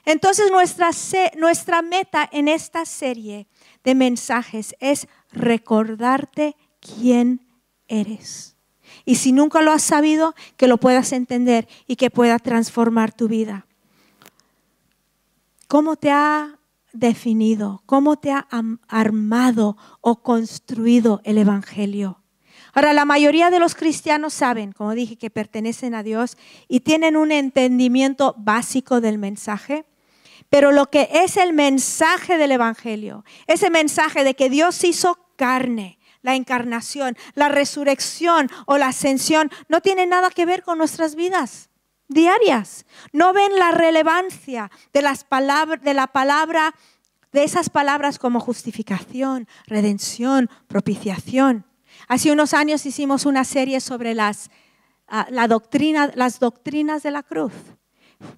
Entonces 0.06 0.50
nuestra, 0.50 0.90
nuestra 1.36 1.82
meta 1.82 2.28
en 2.32 2.48
esta 2.48 2.86
serie 2.86 3.46
de 3.82 3.94
mensajes 3.94 4.74
es 4.80 5.08
recordarte 5.30 6.56
quién 6.80 7.46
eres. 7.86 8.56
Y 9.04 9.16
si 9.16 9.32
nunca 9.32 9.60
lo 9.60 9.72
has 9.72 9.82
sabido, 9.82 10.34
que 10.56 10.68
lo 10.68 10.78
puedas 10.78 11.12
entender 11.12 11.68
y 11.86 11.96
que 11.96 12.10
pueda 12.10 12.38
transformar 12.38 13.12
tu 13.12 13.28
vida. 13.28 13.66
¿Cómo 15.68 15.96
te 15.96 16.10
ha 16.10 16.58
definido? 16.92 17.82
¿Cómo 17.86 18.16
te 18.16 18.32
ha 18.32 18.46
armado 18.88 19.76
o 20.00 20.22
construido 20.22 21.20
el 21.24 21.38
Evangelio? 21.38 22.20
Ahora, 22.74 22.92
la 22.92 23.04
mayoría 23.04 23.50
de 23.50 23.60
los 23.60 23.74
cristianos 23.74 24.34
saben, 24.34 24.72
como 24.72 24.94
dije, 24.94 25.16
que 25.16 25.30
pertenecen 25.30 25.94
a 25.94 26.02
Dios 26.02 26.36
y 26.68 26.80
tienen 26.80 27.16
un 27.16 27.32
entendimiento 27.32 28.34
básico 28.36 29.00
del 29.00 29.18
mensaje, 29.18 29.84
pero 30.50 30.72
lo 30.72 30.90
que 30.90 31.08
es 31.12 31.36
el 31.36 31.52
mensaje 31.52 32.36
del 32.36 32.52
Evangelio, 32.52 33.24
ese 33.46 33.70
mensaje 33.70 34.24
de 34.24 34.34
que 34.34 34.50
Dios 34.50 34.82
hizo 34.84 35.18
carne, 35.36 35.98
la 36.22 36.34
encarnación, 36.34 37.16
la 37.34 37.48
resurrección 37.48 38.50
o 38.66 38.76
la 38.76 38.88
ascensión, 38.88 39.50
no 39.68 39.80
tiene 39.80 40.06
nada 40.06 40.30
que 40.30 40.46
ver 40.46 40.62
con 40.62 40.78
nuestras 40.78 41.14
vidas 41.14 41.70
diarias. 42.08 42.86
No 43.12 43.32
ven 43.32 43.56
la 43.58 43.70
relevancia 43.70 44.70
de, 44.92 45.02
las 45.02 45.24
palabras, 45.24 45.82
de 45.82 45.94
la 45.94 46.06
palabra, 46.08 46.74
de 47.32 47.44
esas 47.44 47.70
palabras 47.70 48.18
como 48.18 48.40
justificación, 48.40 49.48
redención, 49.66 50.50
propiciación. 50.68 51.66
Hace 52.08 52.32
unos 52.32 52.54
años 52.54 52.86
hicimos 52.86 53.26
una 53.26 53.44
serie 53.44 53.80
sobre 53.80 54.14
las, 54.14 54.50
ah, 55.08 55.26
la 55.30 55.48
doctrina, 55.48 56.10
las 56.14 56.38
doctrinas 56.38 57.02
de 57.02 57.10
la 57.10 57.22
cruz. 57.22 57.52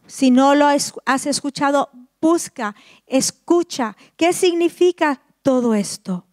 Si 0.07 0.31
no 0.31 0.55
lo 0.55 0.67
has 0.67 1.27
escuchado, 1.27 1.91
busca, 2.21 2.75
escucha. 3.07 3.97
¿Qué 4.17 4.33
significa 4.33 5.23
todo 5.43 5.75
esto? 5.75 6.27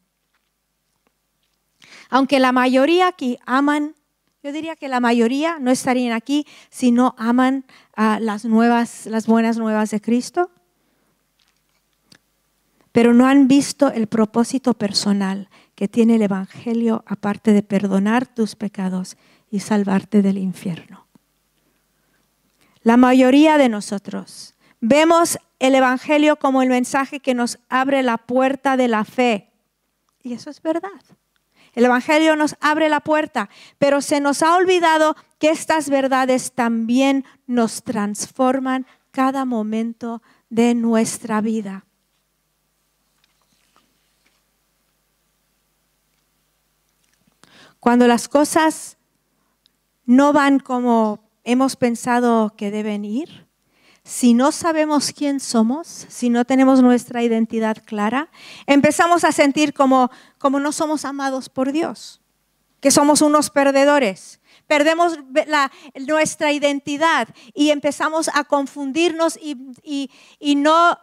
Aunque 2.09 2.39
la 2.39 2.51
mayoría 2.51 3.07
aquí 3.07 3.37
aman 3.45 3.95
yo 4.43 4.51
diría 4.51 4.75
que 4.75 4.89
la 4.89 4.99
mayoría 4.99 5.57
no 5.59 5.71
estarían 5.71 6.11
aquí 6.11 6.45
si 6.69 6.91
no 6.91 7.15
aman 7.17 7.63
las 7.95 8.43
nuevas, 8.43 9.05
las 9.05 9.25
buenas 9.25 9.57
nuevas 9.57 9.89
de 9.91 10.01
Cristo, 10.01 10.51
pero 12.91 13.13
no 13.13 13.25
han 13.25 13.47
visto 13.47 13.89
el 13.91 14.07
propósito 14.07 14.73
personal 14.73 15.49
que 15.75 15.87
tiene 15.87 16.15
el 16.15 16.23
Evangelio 16.23 17.05
aparte 17.07 17.53
de 17.53 17.63
perdonar 17.63 18.27
tus 18.27 18.55
pecados 18.55 19.15
y 19.49 19.61
salvarte 19.61 20.21
del 20.21 20.37
infierno. 20.37 21.07
La 22.81 22.97
mayoría 22.97 23.57
de 23.57 23.69
nosotros 23.69 24.55
vemos 24.81 25.39
el 25.59 25.73
Evangelio 25.73 26.35
como 26.35 26.61
el 26.61 26.69
mensaje 26.69 27.21
que 27.21 27.33
nos 27.33 27.59
abre 27.69 28.03
la 28.03 28.17
puerta 28.17 28.75
de 28.75 28.89
la 28.89 29.05
fe. 29.05 29.53
Y 30.21 30.33
eso 30.33 30.49
es 30.49 30.61
verdad. 30.61 30.89
El 31.73 31.85
Evangelio 31.85 32.35
nos 32.35 32.55
abre 32.61 32.87
la 32.87 32.99
puerta, 32.99 33.49
pero 33.79 34.01
se 34.01 34.19
nos 34.19 34.43
ha 34.43 34.55
olvidado 34.55 35.15
que 35.39 35.49
estas 35.49 35.89
verdades 35.89 36.51
también 36.53 37.25
nos 37.47 37.83
transforman 37.83 38.85
cada 39.11 39.45
momento 39.45 40.21
de 40.49 40.75
nuestra 40.75 41.41
vida. 41.41 41.85
Cuando 47.79 48.07
las 48.07 48.29
cosas 48.29 48.97
no 50.05 50.31
van 50.31 50.59
como 50.59 51.19
hemos 51.43 51.75
pensado 51.75 52.53
que 52.55 52.71
deben 52.71 53.03
ir, 53.03 53.42
si 54.03 54.33
no 54.33 54.51
sabemos 54.51 55.13
quién 55.15 55.39
somos, 55.39 55.87
si 56.09 56.29
no 56.29 56.43
tenemos 56.43 56.81
nuestra 56.81 57.23
identidad 57.23 57.77
clara, 57.85 58.29
empezamos 58.67 59.23
a 59.23 59.31
sentir 59.31 59.73
como, 59.73 60.11
como 60.37 60.59
no 60.59 60.73
somos 60.73 61.05
amados 61.05 61.47
por 61.47 61.71
Dios, 61.71 62.21
que 62.81 62.91
somos 62.91 63.21
unos 63.21 63.49
perdedores. 63.49 64.41
Perdemos 64.67 65.17
nuestra 65.95 66.51
identidad 66.51 67.29
y 67.53 67.69
empezamos 67.69 68.29
a 68.33 68.43
confundirnos 68.43 69.39
y, 69.41 70.55
no, 70.55 70.97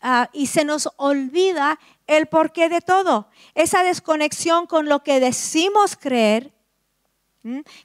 ah, 0.00 0.30
y 0.32 0.46
se 0.46 0.64
nos 0.64 0.88
olvida 0.96 1.78
el 2.06 2.26
porqué 2.26 2.70
de 2.70 2.80
todo. 2.80 3.28
Esa 3.54 3.82
desconexión 3.82 4.66
con 4.66 4.88
lo 4.88 5.02
que 5.02 5.20
decimos 5.20 5.96
creer 5.96 6.56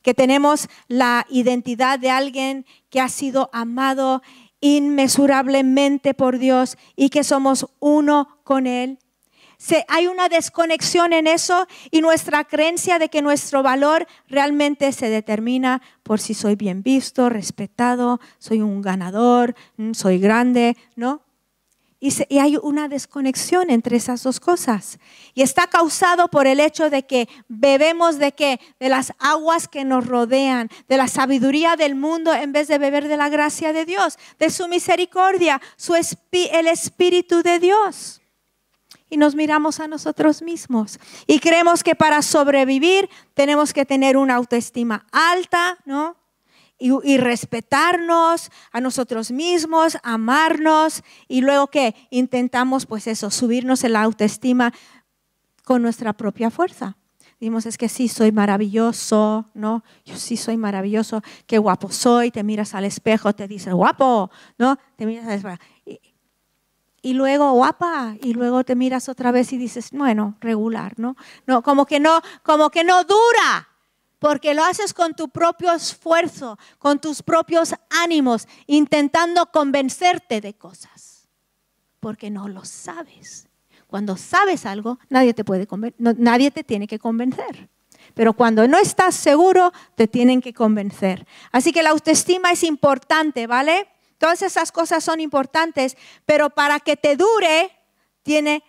que 0.01 0.13
tenemos 0.13 0.67
la 0.87 1.25
identidad 1.29 1.99
de 1.99 2.09
alguien 2.09 2.65
que 2.89 2.99
ha 2.99 3.09
sido 3.09 3.49
amado 3.53 4.21
inmesurablemente 4.61 6.13
por 6.13 6.37
Dios 6.37 6.77
y 6.95 7.09
que 7.09 7.23
somos 7.23 7.67
uno 7.79 8.39
con 8.43 8.67
Él. 8.67 8.99
Hay 9.87 10.07
una 10.07 10.27
desconexión 10.27 11.13
en 11.13 11.27
eso 11.27 11.67
y 11.91 12.01
nuestra 12.01 12.45
creencia 12.45 12.97
de 12.97 13.09
que 13.09 13.21
nuestro 13.21 13.61
valor 13.61 14.07
realmente 14.27 14.91
se 14.91 15.09
determina 15.09 15.81
por 16.03 16.19
si 16.19 16.33
soy 16.33 16.55
bien 16.55 16.81
visto, 16.81 17.29
respetado, 17.29 18.19
soy 18.39 18.61
un 18.61 18.81
ganador, 18.81 19.55
mm, 19.77 19.93
soy 19.93 20.19
grande, 20.19 20.77
¿no? 20.95 21.21
Y, 22.03 22.39
hay 22.39 22.57
una 22.57 22.87
desconexión 22.87 23.69
entre 23.69 23.95
esas 23.95 24.23
dos 24.23 24.39
cosas. 24.39 24.97
Y 25.35 25.43
está 25.43 25.67
causado 25.67 26.29
por 26.29 26.47
el 26.47 26.59
hecho 26.59 26.89
de 26.89 27.05
que 27.05 27.29
bebemos 27.47 28.17
de 28.17 28.31
qué? 28.31 28.59
De 28.79 28.89
las 28.89 29.13
aguas 29.19 29.67
que 29.67 29.85
nos 29.85 30.07
rodean, 30.07 30.69
de 30.89 30.97
la 30.97 31.07
sabiduría 31.07 31.75
del 31.75 31.93
mundo 31.93 32.33
en 32.33 32.53
vez 32.53 32.67
de 32.67 32.79
beber 32.79 33.07
de 33.07 33.17
la 33.17 33.29
gracia 33.29 33.71
de 33.71 33.85
Dios, 33.85 34.17
de 34.39 34.49
su 34.49 34.67
misericordia, 34.67 35.61
su 35.77 35.93
el 35.93 36.67
Espíritu 36.67 37.43
de 37.43 37.59
Dios. 37.59 38.19
Y 39.07 39.17
nos 39.17 39.35
miramos 39.35 39.79
a 39.79 39.87
nosotros 39.87 40.41
mismos. 40.41 40.99
Y 41.27 41.39
creemos 41.39 41.83
que 41.83 41.93
para 41.93 42.23
sobrevivir 42.23 43.11
tenemos 43.35 43.73
que 43.73 43.85
tener 43.85 44.17
una 44.17 44.35
autoestima 44.35 45.05
alta, 45.11 45.77
¿no? 45.85 46.15
Y, 46.81 47.17
respetarnos 47.17 48.49
a 48.71 48.81
nosotros 48.81 49.31
mismos, 49.31 49.97
amarnos 50.01 51.03
y 51.27 51.41
luego 51.41 51.67
que 51.67 51.95
intentamos 52.09 52.87
pues 52.87 53.05
eso, 53.05 53.29
subirnos 53.29 53.83
en 53.83 53.93
la 53.93 54.01
autoestima 54.01 54.73
con 55.63 55.83
nuestra 55.83 56.13
propia 56.13 56.49
fuerza. 56.49 56.97
Dimos, 57.39 57.65
es 57.65 57.77
que 57.77 57.89
sí, 57.89 58.07
soy 58.07 58.31
maravilloso, 58.31 59.45
¿no? 59.53 59.83
Yo 60.05 60.15
sí 60.15 60.37
soy 60.37 60.57
maravilloso, 60.57 61.23
qué 61.47 61.57
guapo 61.57 61.91
soy, 61.91 62.29
te 62.31 62.43
miras 62.43 62.75
al 62.75 62.85
espejo, 62.85 63.33
te 63.33 63.47
dices, 63.47 63.73
guapo, 63.73 64.29
¿no? 64.57 64.77
Te 64.95 65.05
miras 65.05 65.25
al 65.25 65.33
espejo. 65.33 65.57
Y, 65.85 65.99
y 67.01 67.13
luego 67.13 67.51
guapa 67.53 68.15
y 68.21 68.33
luego 68.33 68.63
te 68.63 68.75
miras 68.75 69.09
otra 69.09 69.31
vez 69.31 69.51
y 69.53 69.57
dices 69.57 69.89
bueno 69.91 70.35
regular 70.39 70.93
no 70.97 71.15
no 71.47 71.63
como 71.63 71.87
que 71.87 71.99
no 71.99 72.21
como 72.43 72.69
que 72.69 72.83
no 72.83 73.03
dura 73.03 73.70
porque 74.21 74.53
lo 74.53 74.63
haces 74.63 74.93
con 74.93 75.15
tu 75.15 75.29
propio 75.29 75.73
esfuerzo, 75.73 76.59
con 76.77 76.99
tus 76.99 77.23
propios 77.23 77.73
ánimos, 77.89 78.47
intentando 78.67 79.47
convencerte 79.47 80.41
de 80.41 80.53
cosas, 80.53 81.27
porque 81.99 82.29
no 82.29 82.47
lo 82.47 82.63
sabes. 82.63 83.47
Cuando 83.87 84.17
sabes 84.17 84.67
algo, 84.67 84.99
nadie 85.09 85.33
te, 85.33 85.43
puede 85.43 85.67
nadie 85.97 86.51
te 86.51 86.63
tiene 86.63 86.85
que 86.85 86.99
convencer. 86.99 87.67
Pero 88.13 88.33
cuando 88.33 88.67
no 88.67 88.77
estás 88.77 89.15
seguro, 89.15 89.73
te 89.95 90.07
tienen 90.07 90.39
que 90.39 90.53
convencer. 90.53 91.25
Así 91.51 91.71
que 91.71 91.81
la 91.81 91.89
autoestima 91.89 92.51
es 92.51 92.63
importante, 92.63 93.47
¿vale? 93.47 93.87
Todas 94.19 94.43
esas 94.43 94.71
cosas 94.71 95.03
son 95.03 95.19
importantes, 95.19 95.97
pero 96.27 96.51
para 96.51 96.79
que 96.79 96.95
te 96.95 97.17
dure, 97.17 97.71
tienes 98.21 98.61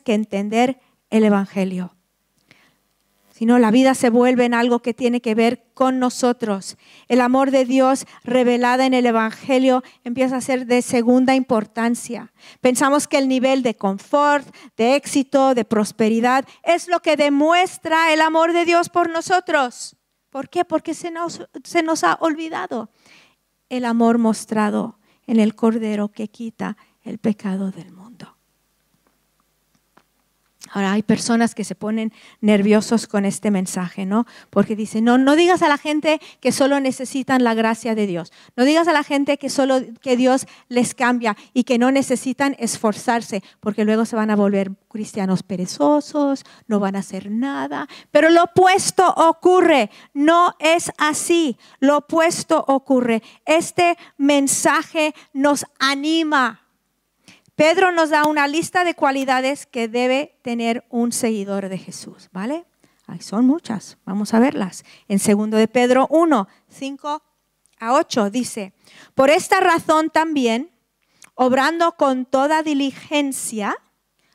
que 0.00 0.12
entender 0.12 0.80
el 1.08 1.22
Evangelio 1.22 1.94
sino 3.40 3.58
la 3.58 3.70
vida 3.70 3.94
se 3.94 4.10
vuelve 4.10 4.44
en 4.44 4.52
algo 4.52 4.80
que 4.80 4.92
tiene 4.92 5.22
que 5.22 5.34
ver 5.34 5.64
con 5.72 5.98
nosotros. 5.98 6.76
El 7.08 7.22
amor 7.22 7.50
de 7.50 7.64
Dios 7.64 8.04
revelada 8.22 8.84
en 8.84 8.92
el 8.92 9.06
Evangelio 9.06 9.82
empieza 10.04 10.36
a 10.36 10.40
ser 10.42 10.66
de 10.66 10.82
segunda 10.82 11.34
importancia. 11.34 12.34
Pensamos 12.60 13.08
que 13.08 13.16
el 13.16 13.28
nivel 13.28 13.62
de 13.62 13.74
confort, 13.74 14.46
de 14.76 14.94
éxito, 14.94 15.54
de 15.54 15.64
prosperidad 15.64 16.44
es 16.62 16.86
lo 16.86 17.00
que 17.00 17.16
demuestra 17.16 18.12
el 18.12 18.20
amor 18.20 18.52
de 18.52 18.66
Dios 18.66 18.90
por 18.90 19.08
nosotros. 19.08 19.96
¿Por 20.28 20.50
qué? 20.50 20.66
Porque 20.66 20.92
se 20.92 21.10
nos, 21.10 21.40
se 21.64 21.82
nos 21.82 22.04
ha 22.04 22.18
olvidado 22.20 22.90
el 23.70 23.86
amor 23.86 24.18
mostrado 24.18 24.98
en 25.26 25.40
el 25.40 25.54
Cordero 25.54 26.08
que 26.08 26.28
quita 26.28 26.76
el 27.00 27.16
pecado 27.16 27.70
del 27.70 27.86
mundo. 27.86 27.99
Ahora 30.72 30.92
hay 30.92 31.02
personas 31.02 31.54
que 31.54 31.64
se 31.64 31.74
ponen 31.74 32.12
nerviosos 32.40 33.06
con 33.06 33.24
este 33.24 33.50
mensaje, 33.50 34.06
¿no? 34.06 34.26
Porque 34.50 34.76
dicen, 34.76 35.04
no, 35.04 35.18
no 35.18 35.34
digas 35.34 35.62
a 35.62 35.68
la 35.68 35.78
gente 35.78 36.20
que 36.40 36.52
solo 36.52 36.78
necesitan 36.78 37.42
la 37.42 37.54
gracia 37.54 37.94
de 37.94 38.06
Dios. 38.06 38.32
No 38.56 38.64
digas 38.64 38.86
a 38.86 38.92
la 38.92 39.02
gente 39.02 39.36
que 39.36 39.50
solo 39.50 39.80
que 40.00 40.16
Dios 40.16 40.46
les 40.68 40.94
cambia 40.94 41.36
y 41.52 41.64
que 41.64 41.78
no 41.78 41.90
necesitan 41.90 42.54
esforzarse, 42.58 43.42
porque 43.58 43.84
luego 43.84 44.04
se 44.04 44.16
van 44.16 44.30
a 44.30 44.36
volver 44.36 44.70
cristianos 44.88 45.42
perezosos, 45.42 46.44
no 46.68 46.78
van 46.78 46.96
a 46.96 47.00
hacer 47.00 47.30
nada. 47.30 47.88
Pero 48.10 48.30
lo 48.30 48.44
opuesto 48.44 49.06
ocurre, 49.16 49.90
no 50.14 50.54
es 50.58 50.92
así. 50.98 51.56
Lo 51.80 51.98
opuesto 51.98 52.64
ocurre. 52.68 53.22
Este 53.44 53.96
mensaje 54.18 55.14
nos 55.32 55.66
anima 55.78 56.59
Pedro 57.60 57.92
nos 57.92 58.08
da 58.08 58.24
una 58.24 58.48
lista 58.48 58.84
de 58.84 58.94
cualidades 58.94 59.66
que 59.66 59.86
debe 59.86 60.40
tener 60.40 60.86
un 60.88 61.12
seguidor 61.12 61.68
de 61.68 61.76
Jesús, 61.76 62.30
¿vale? 62.32 62.64
Ahí 63.06 63.20
son 63.20 63.44
muchas, 63.44 63.98
vamos 64.06 64.32
a 64.32 64.38
verlas. 64.38 64.82
En 65.08 65.18
segundo 65.18 65.58
de 65.58 65.68
Pedro 65.68 66.06
1, 66.08 66.48
5 66.70 67.22
a 67.80 67.92
8 67.92 68.30
dice, 68.30 68.72
por 69.14 69.28
esta 69.28 69.60
razón 69.60 70.08
también, 70.08 70.70
obrando 71.34 71.92
con 71.98 72.24
toda 72.24 72.62
diligencia, 72.62 73.76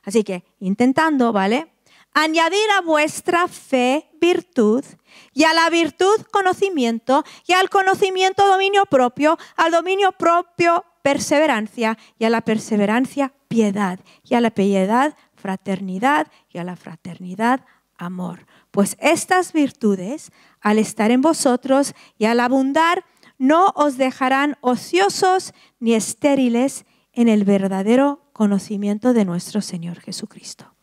así 0.04 0.22
que 0.22 0.44
intentando, 0.60 1.32
¿vale? 1.32 1.74
Añadir 2.14 2.70
a 2.78 2.80
vuestra 2.80 3.48
fe 3.48 4.08
virtud 4.20 4.84
y 5.32 5.42
a 5.42 5.52
la 5.52 5.68
virtud 5.68 6.24
conocimiento 6.30 7.24
y 7.44 7.54
al 7.54 7.70
conocimiento 7.70 8.46
dominio 8.46 8.86
propio, 8.86 9.36
al 9.56 9.72
dominio 9.72 10.12
propio 10.12 10.84
perseverancia 11.06 11.96
y 12.18 12.24
a 12.24 12.30
la 12.30 12.40
perseverancia 12.40 13.32
piedad 13.46 14.00
y 14.24 14.34
a 14.34 14.40
la 14.40 14.50
piedad 14.50 15.14
fraternidad 15.36 16.26
y 16.52 16.58
a 16.58 16.64
la 16.64 16.74
fraternidad 16.74 17.64
amor. 17.96 18.44
Pues 18.72 18.96
estas 18.98 19.52
virtudes, 19.52 20.32
al 20.60 20.80
estar 20.80 21.12
en 21.12 21.20
vosotros 21.20 21.94
y 22.18 22.24
al 22.24 22.40
abundar, 22.40 23.04
no 23.38 23.66
os 23.76 23.98
dejarán 23.98 24.56
ociosos 24.62 25.54
ni 25.78 25.94
estériles 25.94 26.86
en 27.12 27.28
el 27.28 27.44
verdadero 27.44 28.28
conocimiento 28.32 29.12
de 29.12 29.24
nuestro 29.24 29.60
Señor 29.60 30.00
Jesucristo. 30.00 30.74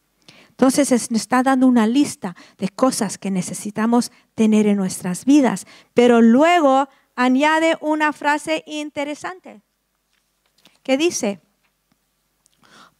Entonces 0.47 0.89
nos 1.11 1.19
está 1.19 1.43
dando 1.43 1.67
una 1.67 1.85
lista 1.85 2.33
de 2.57 2.69
cosas 2.69 3.17
que 3.17 3.29
necesitamos 3.29 4.09
tener 4.35 4.67
en 4.67 4.77
nuestras 4.77 5.25
vidas, 5.25 5.67
pero 5.93 6.21
luego 6.21 6.87
añade 7.13 7.77
una 7.81 8.13
frase 8.13 8.63
interesante 8.65 9.63
que 10.83 10.97
dice, 10.97 11.41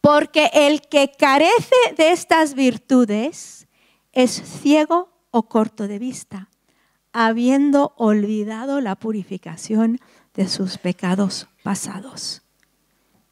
porque 0.00 0.50
el 0.52 0.82
que 0.82 1.12
carece 1.12 1.74
de 1.96 2.10
estas 2.10 2.54
virtudes 2.54 3.68
es 4.12 4.30
ciego 4.30 5.10
o 5.30 5.44
corto 5.48 5.88
de 5.88 5.98
vista, 5.98 6.50
habiendo 7.12 7.94
olvidado 7.96 8.80
la 8.80 8.96
purificación 8.96 10.00
de 10.34 10.48
sus 10.48 10.78
pecados 10.78 11.48
pasados. 11.62 12.42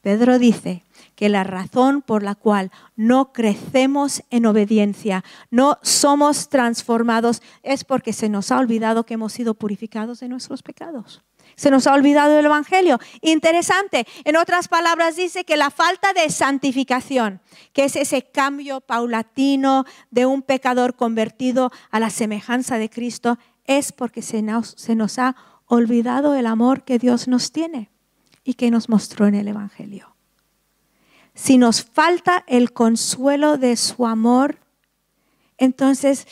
Pedro 0.02 0.40
dice 0.40 0.82
que 1.14 1.28
la 1.28 1.44
razón 1.44 2.02
por 2.02 2.24
la 2.24 2.34
cual 2.34 2.72
no 2.96 3.32
crecemos 3.32 4.24
en 4.30 4.46
obediencia, 4.46 5.24
no 5.50 5.78
somos 5.82 6.48
transformados, 6.48 7.40
es 7.62 7.84
porque 7.84 8.12
se 8.12 8.28
nos 8.28 8.50
ha 8.50 8.58
olvidado 8.58 9.06
que 9.06 9.14
hemos 9.14 9.32
sido 9.32 9.54
purificados 9.54 10.18
de 10.18 10.28
nuestros 10.28 10.62
pecados. 10.62 11.22
Se 11.56 11.70
nos 11.70 11.86
ha 11.86 11.94
olvidado 11.94 12.38
el 12.38 12.46
Evangelio. 12.46 12.98
Interesante. 13.20 14.06
En 14.24 14.36
otras 14.36 14.68
palabras 14.68 15.16
dice 15.16 15.44
que 15.44 15.56
la 15.56 15.70
falta 15.70 16.12
de 16.12 16.30
santificación, 16.30 17.40
que 17.72 17.84
es 17.84 17.96
ese 17.96 18.22
cambio 18.22 18.80
paulatino 18.80 19.84
de 20.10 20.26
un 20.26 20.42
pecador 20.42 20.96
convertido 20.96 21.70
a 21.90 22.00
la 22.00 22.10
semejanza 22.10 22.78
de 22.78 22.90
Cristo, 22.90 23.38
es 23.66 23.92
porque 23.92 24.22
se 24.22 24.42
nos, 24.42 25.18
ha 25.18 25.36
olvidado 25.66 26.34
el 26.34 26.46
amor 26.46 26.84
que 26.84 26.98
Dios 26.98 27.28
nos 27.28 27.52
tiene 27.52 27.90
y 28.44 28.54
que 28.54 28.70
nos 28.70 28.88
mostró 28.88 29.26
en 29.26 29.34
el 29.34 29.48
Evangelio. 29.48 30.16
Si 31.34 31.56
nos 31.56 31.82
falta 31.82 32.44
el 32.46 32.72
consuelo 32.72 33.56
de 33.56 33.76
su 33.76 34.06
amor, 34.06 34.58
entonces 35.56 36.26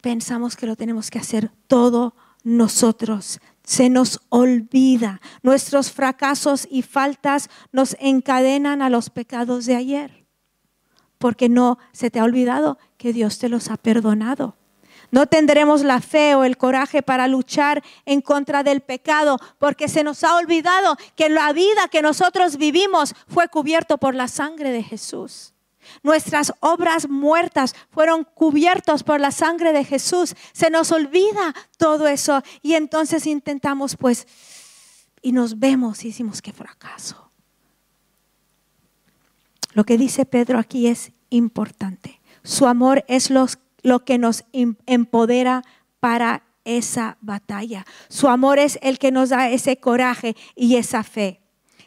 pensamos 0.00 0.56
que 0.56 0.66
lo 0.66 0.76
tenemos 0.76 1.10
que 1.10 1.18
hacer 1.18 1.50
todo 1.66 2.14
nosotros 2.42 3.40
se 3.64 3.88
nos 3.88 4.20
olvida. 4.28 5.20
Nuestros 5.42 5.92
fracasos 5.92 6.66
y 6.70 6.82
faltas 6.82 7.50
nos 7.72 7.96
encadenan 8.00 8.82
a 8.82 8.90
los 8.90 9.10
pecados 9.10 9.66
de 9.66 9.76
ayer, 9.76 10.26
porque 11.18 11.48
no 11.48 11.78
se 11.92 12.10
te 12.10 12.18
ha 12.18 12.24
olvidado 12.24 12.78
que 12.96 13.12
Dios 13.12 13.38
te 13.38 13.48
los 13.48 13.70
ha 13.70 13.76
perdonado. 13.76 14.56
No 15.12 15.26
tendremos 15.26 15.82
la 15.82 16.00
fe 16.00 16.34
o 16.34 16.44
el 16.44 16.56
coraje 16.56 17.02
para 17.02 17.26
luchar 17.26 17.82
en 18.06 18.20
contra 18.20 18.62
del 18.62 18.80
pecado, 18.80 19.38
porque 19.58 19.88
se 19.88 20.04
nos 20.04 20.22
ha 20.22 20.36
olvidado 20.36 20.96
que 21.16 21.28
la 21.28 21.52
vida 21.52 21.88
que 21.90 22.02
nosotros 22.02 22.56
vivimos 22.56 23.14
fue 23.26 23.48
cubierto 23.48 23.98
por 23.98 24.14
la 24.14 24.28
sangre 24.28 24.70
de 24.70 24.82
Jesús. 24.82 25.52
Nuestras 26.02 26.52
obras 26.60 27.08
muertas 27.08 27.74
fueron 27.90 28.24
cubiertas 28.24 29.02
por 29.02 29.20
la 29.20 29.30
sangre 29.30 29.72
de 29.72 29.84
Jesús. 29.84 30.34
Se 30.52 30.70
nos 30.70 30.92
olvida 30.92 31.54
todo 31.76 32.08
eso 32.08 32.42
y 32.62 32.74
entonces 32.74 33.26
intentamos 33.26 33.96
pues 33.96 34.26
y 35.22 35.32
nos 35.32 35.58
vemos 35.58 36.04
y 36.04 36.08
decimos 36.08 36.42
que 36.42 36.52
fracaso. 36.52 37.30
Lo 39.72 39.84
que 39.84 39.98
dice 39.98 40.24
Pedro 40.24 40.58
aquí 40.58 40.88
es 40.88 41.12
importante. 41.30 42.20
Su 42.42 42.66
amor 42.66 43.04
es 43.08 43.30
lo 43.30 44.04
que 44.04 44.18
nos 44.18 44.44
em, 44.52 44.76
empodera 44.86 45.62
para 46.00 46.42
esa 46.64 47.18
batalla. 47.20 47.86
Su 48.08 48.28
amor 48.28 48.58
es 48.58 48.78
el 48.82 48.98
que 48.98 49.10
nos 49.10 49.30
da 49.30 49.50
ese 49.50 49.78
coraje 49.78 50.36
y 50.54 50.76
esa 50.76 51.02
fe. 51.02 51.39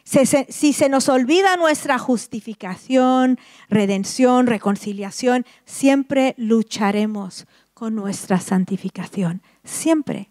Si 0.04 0.72
se 0.74 0.88
nos 0.90 1.08
olvida 1.08 1.56
nuestra 1.56 1.98
justificación, 1.98 3.38
redención, 3.70 4.46
reconciliación, 4.46 5.46
siempre 5.64 6.34
lucharemos 6.36 7.46
con 7.72 7.94
nuestra 7.94 8.38
santificación. 8.38 9.42
Siempre. 9.64 10.30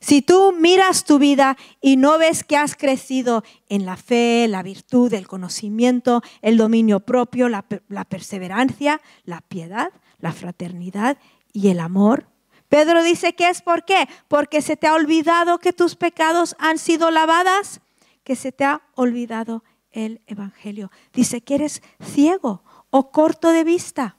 Si 0.00 0.22
tú 0.22 0.52
miras 0.52 1.04
tu 1.04 1.18
vida 1.18 1.56
y 1.80 1.96
no 1.96 2.18
ves 2.18 2.44
que 2.44 2.56
has 2.56 2.76
crecido 2.76 3.44
en 3.68 3.86
la 3.86 3.96
fe, 3.96 4.46
la 4.48 4.62
virtud, 4.62 5.12
el 5.14 5.28
conocimiento, 5.28 6.22
el 6.42 6.56
dominio 6.56 7.00
propio, 7.00 7.48
la, 7.48 7.64
la, 7.88 8.04
perseverancia, 8.04 9.00
la 9.24 9.40
piedad, 9.42 9.90
la 10.18 10.32
fraternidad 10.32 11.18
y 11.52 11.68
el 11.68 11.80
amor, 11.80 12.26
Pedro 12.68 13.02
dice 13.02 13.34
que 13.34 13.48
es 13.48 13.62
por 13.62 13.84
qué, 13.84 14.08
porque 14.28 14.62
se 14.62 14.76
te 14.76 14.86
ha 14.86 14.94
olvidado 14.94 15.58
que 15.58 15.72
tus 15.72 15.96
pecados 15.96 16.54
han 16.58 16.78
sido 16.78 17.10
lavadas 17.10 17.80
que 18.24 18.36
se 18.36 18.52
te 18.52 18.64
ha 18.64 18.82
olvidado 18.94 19.64
el 19.90 20.22
Evangelio. 20.26 20.90
Dice 21.12 21.40
que 21.42 21.56
eres 21.56 21.82
ciego 22.02 22.62
o 22.90 23.10
corto 23.10 23.50
de 23.50 23.64
vista. 23.64 24.16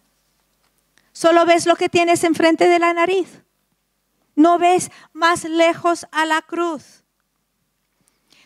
Solo 1.12 1.46
ves 1.46 1.66
lo 1.66 1.76
que 1.76 1.90
tienes 1.90 2.24
enfrente 2.24 2.68
de 2.68 2.80
la 2.80 2.94
nariz. 2.94 3.44
No 4.36 4.58
ves 4.58 4.92
más 5.14 5.44
lejos 5.44 6.08
a 6.12 6.26
la 6.26 6.42
cruz. 6.42 7.04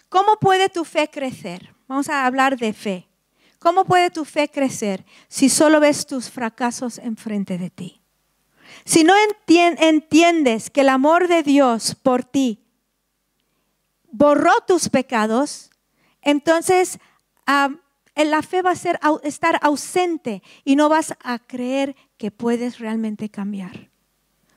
¿Cómo 0.10 0.38
puede 0.40 0.70
tu 0.70 0.84
fe 0.84 1.10
crecer? 1.10 1.76
Vamos 1.88 2.10
a 2.10 2.26
hablar 2.26 2.58
de 2.58 2.74
fe. 2.74 3.08
¿Cómo 3.60 3.86
puede 3.86 4.10
tu 4.10 4.26
fe 4.26 4.50
crecer 4.50 5.06
si 5.28 5.50
solo 5.50 5.80
ves 5.80 6.06
tus 6.06 6.30
fracasos 6.30 6.98
enfrente 6.98 7.58
de 7.58 7.70
ti? 7.70 8.02
Si 8.84 9.04
no 9.04 9.14
entiendes 9.80 10.70
que 10.70 10.82
el 10.82 10.90
amor 10.90 11.28
de 11.28 11.44
Dios 11.44 11.96
por 11.96 12.24
ti 12.24 12.65
borró 14.18 14.52
tus 14.66 14.88
pecados, 14.88 15.70
entonces 16.22 17.00
la 17.46 18.42
fe 18.42 18.62
va 18.62 18.72
a 18.72 18.76
ser, 18.76 18.98
estar 19.24 19.60
ausente 19.62 20.42
y 20.64 20.78
no 20.78 20.88
vas 20.88 21.16
a 21.22 21.40
creer 21.40 21.96
que 22.18 22.32
puedes 22.32 22.80
realmente 22.80 23.30
cambiar. 23.30 23.90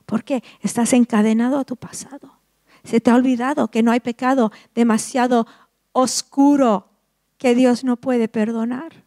¿Por 0.07 0.23
qué? 0.23 0.44
Estás 0.61 0.92
encadenado 0.92 1.59
a 1.59 1.64
tu 1.64 1.77
pasado. 1.77 2.38
Se 2.85 3.01
te 3.01 3.11
ha 3.11 3.16
olvidado 3.16 3.68
que 3.68 3.83
no 3.83 3.90
hay 3.90 4.01
pecado 4.01 4.53
demasiado 4.75 5.47
oscuro 5.92 6.90
que 7.37 7.57
Dios 7.57 7.83
no 7.83 7.97
puede 7.97 8.29
perdonar. 8.29 9.05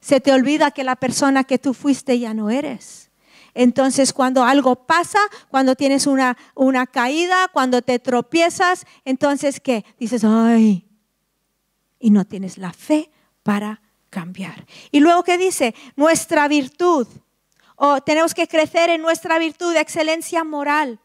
se 0.00 0.18
te 0.18 0.32
olvida 0.32 0.70
que 0.70 0.82
la 0.82 0.96
persona 0.96 1.44
que 1.44 1.58
tú 1.58 1.74
fuiste 1.74 2.18
ya 2.18 2.32
no 2.32 2.48
eres. 2.48 3.09
Entonces, 3.54 4.12
cuando 4.12 4.44
algo 4.44 4.86
pasa, 4.86 5.18
cuando 5.48 5.74
tienes 5.74 6.06
una, 6.06 6.36
una 6.54 6.86
caída, 6.86 7.48
cuando 7.52 7.82
te 7.82 7.98
tropiezas, 7.98 8.86
entonces, 9.04 9.60
¿qué? 9.60 9.84
Dices, 9.98 10.24
ay, 10.24 10.88
y 11.98 12.10
no 12.10 12.24
tienes 12.24 12.58
la 12.58 12.72
fe 12.72 13.10
para 13.42 13.82
cambiar. 14.08 14.66
Y 14.90 15.00
luego, 15.00 15.22
¿qué 15.22 15.38
dice? 15.38 15.74
Nuestra 15.96 16.48
virtud. 16.48 17.06
O 17.76 18.00
tenemos 18.00 18.34
que 18.34 18.48
crecer 18.48 18.90
en 18.90 19.02
nuestra 19.02 19.38
virtud 19.38 19.74
excelencia 19.76 20.44
moral. 20.44 21.00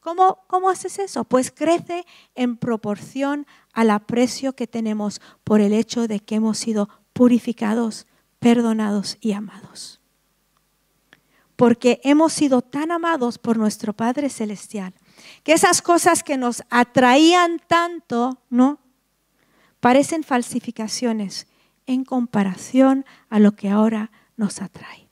¿Cómo, 0.00 0.38
¿Cómo 0.46 0.70
haces 0.70 0.98
eso? 0.98 1.24
Pues 1.24 1.50
crece 1.50 2.04
en 2.34 2.56
proporción 2.56 3.46
al 3.72 3.90
aprecio 3.90 4.54
que 4.54 4.66
tenemos 4.66 5.20
por 5.44 5.60
el 5.60 5.72
hecho 5.72 6.08
de 6.08 6.20
que 6.20 6.36
hemos 6.36 6.58
sido 6.58 6.88
purificados, 7.12 8.06
perdonados 8.38 9.18
y 9.20 9.32
amados. 9.32 9.97
Porque 11.58 12.00
hemos 12.04 12.32
sido 12.32 12.62
tan 12.62 12.92
amados 12.92 13.36
por 13.36 13.56
nuestro 13.56 13.92
Padre 13.92 14.30
Celestial 14.30 14.94
que 15.42 15.54
esas 15.54 15.82
cosas 15.82 16.22
que 16.22 16.36
nos 16.36 16.62
atraían 16.70 17.60
tanto, 17.66 18.44
¿no? 18.48 18.78
Parecen 19.80 20.22
falsificaciones 20.22 21.48
en 21.84 22.04
comparación 22.04 23.04
a 23.28 23.40
lo 23.40 23.56
que 23.56 23.70
ahora 23.70 24.12
nos 24.36 24.62
atrae. 24.62 25.08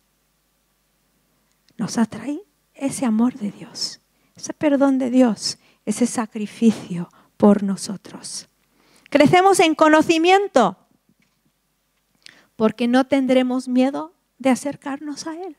Nos 1.78 1.98
atrae 1.98 2.40
ese 2.74 3.06
amor 3.06 3.34
de 3.34 3.50
Dios, 3.50 4.00
ese 4.36 4.52
perdón 4.54 4.98
de 4.98 5.10
Dios, 5.10 5.58
ese 5.84 6.06
sacrificio 6.06 7.08
por 7.36 7.64
nosotros. 7.64 8.48
Crecemos 9.10 9.58
en 9.58 9.74
conocimiento 9.74 10.78
porque 12.54 12.86
no 12.86 13.04
tendremos 13.04 13.66
miedo 13.66 14.14
de 14.38 14.50
acercarnos 14.50 15.26
a 15.26 15.34
Él. 15.34 15.56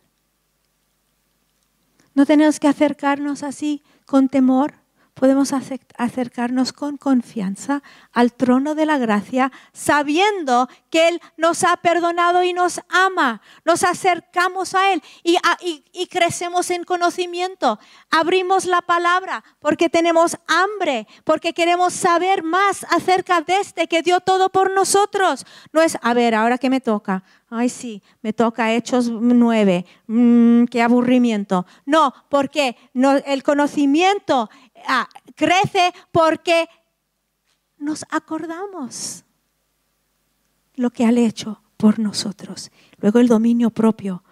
No 2.17 2.25
tenemos 2.25 2.59
que 2.59 2.67
acercarnos 2.67 3.43
así 3.43 3.83
con 4.07 4.27
temor, 4.27 4.73
podemos 5.17 5.51
acercarnos 5.51 6.73
con 6.73 6.97
confianza 6.97 7.81
al 8.13 8.33
trono 8.33 8.75
de 8.75 8.85
la 8.85 8.97
gracia, 8.97 9.51
sabiendo 9.73 10.69
que 10.91 11.07
Él 11.09 11.21
nos 11.37 11.63
ha 11.63 11.75
perdonado 11.77 12.43
y 12.43 12.53
nos 12.53 12.81
ama. 12.89 13.41
Nos 13.65 13.83
acercamos 13.83 14.75
a 14.75 14.93
Él 14.93 15.01
y, 15.23 16.07
crecemos 16.07 16.69
en 16.69 16.83
conocimiento. 16.83 17.79
Abrimos 18.11 18.65
la 18.65 18.81
palabra 18.81 19.43
porque 19.59 19.89
tenemos 19.89 20.37
hambre, 20.47 21.07
porque 21.23 21.53
queremos 21.53 21.93
saber 21.93 22.43
más 22.43 22.85
acerca 22.89 23.41
de 23.41 23.59
este 23.59 23.87
que 23.87 24.03
dio 24.03 24.19
todo 24.19 24.49
por 24.49 24.71
nosotros. 24.71 25.45
No 25.73 25.81
es, 25.81 25.97
a 26.01 26.13
ver, 26.13 26.35
ahora 26.35 26.57
que 26.57 26.69
me 26.69 26.79
toca. 26.79 27.23
Ay, 27.49 27.69
sí, 27.69 28.03
me 28.21 28.33
toca 28.33 28.73
Hechos 28.73 29.09
9. 29.09 29.85
Mm, 30.07 30.65
qué 30.65 30.81
aburrimiento. 30.81 31.65
No, 31.85 32.13
porque 32.29 32.75
el 32.93 33.41
conocimiento 33.41 34.49
ah, 34.85 35.07
crece 35.35 35.93
porque 36.11 36.67
nos 37.77 38.05
acordamos 38.09 39.23
lo 40.75 40.91
que 40.91 41.05
ha 41.05 41.11
hecho 41.11 41.61
por 41.77 41.99
nosotros. 41.99 42.71
Luego 42.99 43.19
el 43.19 43.27
dominio 43.27 43.69
propio. 43.69 44.23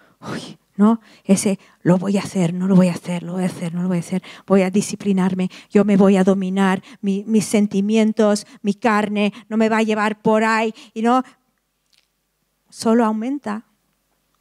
¿no? 0.78 1.00
Ese 1.24 1.60
lo 1.84 1.98
voy 1.98 2.18
a 2.18 2.22
hacer, 2.22 2.54
no 2.54 2.68
lo 2.68 2.76
voy 2.76 2.90
a 2.90 2.94
hacer, 2.94 3.24
lo 3.24 3.34
voy 3.34 3.44
a 3.44 3.48
hacer, 3.48 3.74
no 3.74 3.84
lo 3.84 3.88
voy 3.88 3.98
a 3.98 4.02
hacer, 4.02 4.24
voy 4.46 4.62
a 4.64 4.70
disciplinarme, 4.70 5.50
yo 5.70 5.86
me 5.86 5.96
voy 5.96 6.18
a 6.18 6.24
dominar, 6.24 6.84
mis 7.02 7.46
sentimientos, 7.46 8.46
mi 8.62 8.74
carne, 8.74 9.32
no 9.48 9.56
me 9.56 9.70
va 9.70 9.78
a 9.78 9.84
llevar 9.84 10.22
por 10.22 10.44
ahí, 10.44 10.74
y 10.94 11.02
no, 11.02 11.24
solo 12.70 13.06
aumenta, 13.06 13.68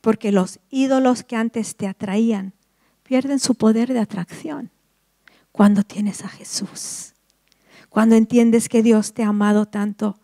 porque 0.00 0.32
los 0.32 0.58
ídolos 0.70 1.22
que 1.22 1.36
antes 1.36 1.76
te 1.76 1.86
atraían 1.86 2.54
pierden 3.04 3.38
su 3.38 3.54
poder 3.54 3.92
de 3.92 4.00
atracción 4.00 4.73
cuando 5.54 5.84
tienes 5.84 6.24
a 6.24 6.28
Jesús, 6.28 7.14
cuando 7.88 8.16
entiendes 8.16 8.68
que 8.68 8.82
Dios 8.82 9.14
te 9.14 9.22
ha 9.22 9.28
amado 9.28 9.66
tanto. 9.66 10.18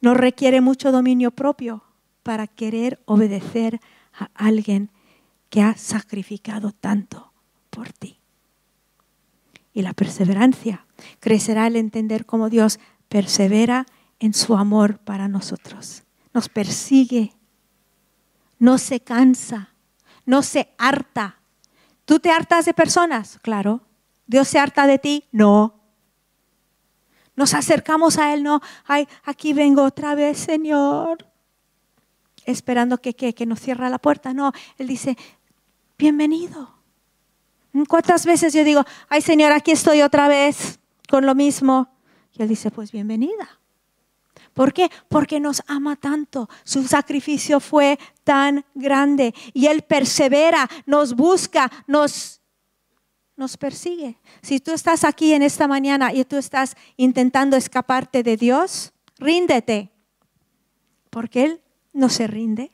No 0.00 0.14
requiere 0.14 0.60
mucho 0.60 0.90
dominio 0.90 1.30
propio 1.30 1.84
para 2.22 2.46
querer 2.46 3.02
obedecer 3.04 3.80
a 4.18 4.30
alguien 4.34 4.90
que 5.50 5.60
ha 5.60 5.76
sacrificado 5.76 6.72
tanto 6.72 7.32
por 7.68 7.92
ti. 7.92 8.18
Y 9.74 9.82
la 9.82 9.92
perseverancia 9.92 10.86
crecerá 11.20 11.64
al 11.64 11.76
entender 11.76 12.24
cómo 12.24 12.48
Dios 12.48 12.80
persevera 13.08 13.86
en 14.18 14.34
su 14.34 14.56
amor 14.56 14.98
para 14.98 15.28
nosotros 15.28 16.04
nos 16.38 16.48
persigue, 16.48 17.34
no 18.60 18.78
se 18.78 19.00
cansa, 19.00 19.70
no 20.24 20.42
se 20.42 20.72
harta. 20.78 21.40
¿Tú 22.04 22.20
te 22.20 22.30
hartas 22.30 22.64
de 22.64 22.74
personas? 22.74 23.38
Claro. 23.42 23.82
¿Dios 24.28 24.46
se 24.46 24.60
harta 24.60 24.86
de 24.86 24.98
ti? 24.98 25.24
No. 25.32 25.74
Nos 27.34 27.54
acercamos 27.54 28.18
a 28.18 28.32
Él, 28.34 28.44
no. 28.44 28.60
Ay, 28.84 29.08
aquí 29.24 29.52
vengo 29.54 29.82
otra 29.82 30.14
vez, 30.14 30.38
Señor. 30.38 31.26
Esperando 32.44 32.98
que, 32.98 33.14
que, 33.14 33.34
que 33.34 33.46
nos 33.46 33.58
cierre 33.58 33.90
la 33.90 33.98
puerta. 33.98 34.32
No, 34.32 34.52
Él 34.76 34.86
dice, 34.86 35.16
bienvenido. 35.98 36.78
¿Cuántas 37.88 38.26
veces 38.26 38.52
yo 38.52 38.64
digo, 38.64 38.84
ay 39.08 39.20
Señor, 39.20 39.52
aquí 39.52 39.72
estoy 39.72 40.02
otra 40.02 40.28
vez 40.28 40.80
con 41.08 41.26
lo 41.26 41.34
mismo? 41.34 41.88
Y 42.32 42.42
Él 42.42 42.48
dice, 42.48 42.70
pues 42.70 42.92
bienvenida. 42.92 43.60
¿Por 44.52 44.72
qué? 44.72 44.90
Porque 45.08 45.38
nos 45.38 45.62
ama 45.68 45.96
tanto. 45.96 46.48
Su 46.64 46.86
sacrificio 46.86 47.60
fue 47.60 47.98
tan 48.24 48.64
grande 48.74 49.34
y 49.52 49.66
Él 49.66 49.82
persevera, 49.82 50.68
nos 50.86 51.14
busca, 51.14 51.70
nos, 51.86 52.37
nos 53.38 53.56
persigue. 53.56 54.18
Si 54.42 54.58
tú 54.58 54.72
estás 54.72 55.04
aquí 55.04 55.32
en 55.32 55.42
esta 55.42 55.68
mañana 55.68 56.12
y 56.12 56.24
tú 56.24 56.36
estás 56.36 56.76
intentando 56.96 57.56
escaparte 57.56 58.24
de 58.24 58.36
Dios, 58.36 58.92
ríndete. 59.16 59.90
Porque 61.08 61.44
Él 61.44 61.62
no 61.92 62.08
se 62.08 62.26
rinde. 62.26 62.72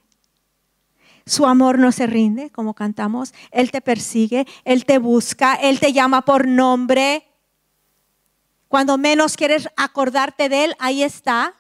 Su 1.26 1.44
amor 1.46 1.78
no 1.78 1.92
se 1.92 2.06
rinde, 2.06 2.50
como 2.50 2.72
cantamos. 2.72 3.34
Él 3.50 3.70
te 3.70 3.82
persigue, 3.82 4.46
Él 4.64 4.86
te 4.86 4.98
busca, 4.98 5.54
Él 5.54 5.80
te 5.80 5.92
llama 5.92 6.22
por 6.22 6.48
nombre. 6.48 7.26
Cuando 8.68 8.96
menos 8.96 9.36
quieres 9.36 9.68
acordarte 9.76 10.48
de 10.48 10.64
Él, 10.64 10.76
ahí 10.78 11.02
está. 11.02 11.54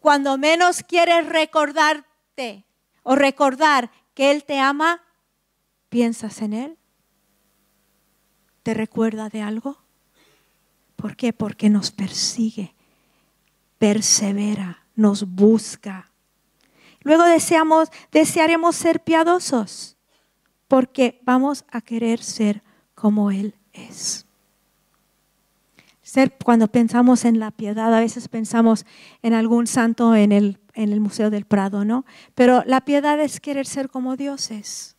Cuando 0.00 0.36
menos 0.36 0.82
quieres 0.82 1.26
recordarte 1.26 2.64
o 3.04 3.14
recordar 3.14 3.92
que 4.14 4.32
Él 4.32 4.42
te 4.42 4.58
ama, 4.58 5.00
piensas 5.92 6.40
en 6.40 6.54
Él. 6.54 6.78
¿Te 8.62 8.72
recuerda 8.72 9.28
de 9.28 9.42
algo? 9.42 9.76
¿Por 10.96 11.16
qué? 11.16 11.34
Porque 11.34 11.68
nos 11.68 11.90
persigue, 11.90 12.74
persevera, 13.76 14.86
nos 14.96 15.26
busca. 15.26 16.10
Luego 17.02 17.24
deseamos, 17.24 17.90
desearemos 18.10 18.74
ser 18.74 19.04
piadosos, 19.04 19.98
porque 20.66 21.20
vamos 21.24 21.66
a 21.70 21.82
querer 21.82 22.22
ser 22.22 22.62
como 22.94 23.30
Él 23.30 23.54
es 23.74 24.24
cuando 26.44 26.68
pensamos 26.68 27.24
en 27.24 27.38
la 27.38 27.50
piedad, 27.50 27.94
a 27.94 28.00
veces 28.00 28.28
pensamos 28.28 28.84
en 29.22 29.34
algún 29.34 29.66
santo 29.66 30.14
en 30.14 30.32
el, 30.32 30.58
en 30.74 30.92
el 30.92 31.00
Museo 31.00 31.30
del 31.30 31.46
Prado, 31.46 31.84
¿no? 31.84 32.04
Pero 32.34 32.62
la 32.66 32.82
piedad 32.82 33.18
es 33.20 33.40
querer 33.40 33.66
ser 33.66 33.88
como 33.88 34.16
Dios 34.16 34.50
es, 34.50 34.91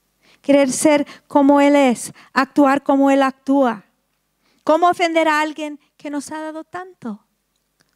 querer 0.44 0.72
ser 0.72 1.08
como 1.28 1.60
Él 1.62 1.76
es, 1.76 2.14
actuar 2.34 2.84
como 2.84 3.10
Él 3.10 3.24
actúa. 3.24 3.86
¿Cómo 4.64 4.90
ofender 4.90 5.28
a 5.28 5.42
alguien 5.42 5.80
que 5.98 6.12
nos 6.12 6.32
ha 6.32 6.40
dado 6.40 6.64
tanto? 6.64 7.26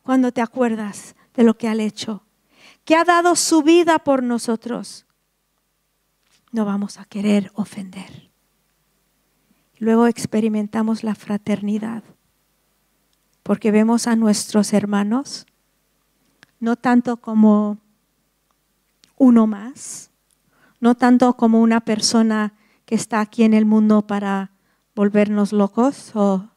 Cuando 0.02 0.32
te 0.32 0.42
acuerdas 0.42 1.16
de 1.36 1.44
lo 1.44 1.58
que 1.58 1.68
ha 1.68 1.74
hecho, 1.74 2.24
que 2.86 2.96
ha 2.96 3.04
dado 3.04 3.36
su 3.36 3.62
vida 3.62 4.00
por 4.00 4.24
nosotros, 4.24 5.06
no 6.52 6.66
vamos 6.66 6.98
a 6.98 7.06
querer 7.06 7.52
ofender. 7.54 8.32
Luego 9.78 10.08
experimentamos 10.08 11.04
la 11.04 11.14
fraternidad 11.14 12.04
porque 13.44 13.72
vemos 13.72 14.08
a 14.08 14.16
nuestros 14.16 14.74
hermanos 14.74 15.46
no 16.60 16.76
tanto 16.76 17.18
como 17.18 17.78
uno 19.18 19.48
más, 19.48 20.07
no 20.80 20.96
tanto 20.96 21.36
como 21.36 21.62
una 21.62 21.82
persona 21.82 22.54
que 22.86 22.96
está 22.96 23.20
aquí 23.20 23.44
en 23.44 23.54
el 23.54 23.66
mundo 23.66 24.08
para 24.08 24.52
volvernos 24.96 25.54
locos 25.54 26.12
o 26.16 26.50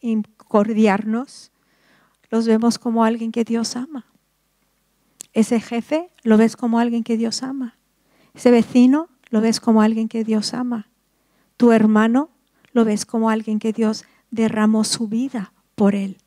incordiarnos, 0.00 1.52
los 2.30 2.46
vemos 2.46 2.78
como 2.78 3.04
alguien 3.04 3.32
que 3.32 3.44
Dios 3.44 3.76
ama. 3.76 4.06
Ese 5.32 5.60
jefe 5.60 6.10
lo 6.22 6.36
ves 6.36 6.56
como 6.56 6.78
alguien 6.78 7.04
que 7.04 7.16
Dios 7.16 7.42
ama. 7.42 7.76
Ese 8.34 8.50
vecino 8.50 9.08
lo 9.30 9.40
ves 9.40 9.60
como 9.60 9.82
alguien 9.82 10.08
que 10.08 10.24
Dios 10.24 10.54
ama. 10.54 10.88
Tu 11.56 11.72
hermano 11.72 12.30
lo 12.72 12.84
ves 12.84 13.06
como 13.06 13.30
alguien 13.30 13.58
que 13.58 13.72
Dios 13.72 14.04
derramó 14.30 14.84
su 14.84 15.08
vida 15.08 15.52
por 15.74 15.94
él 15.94 16.18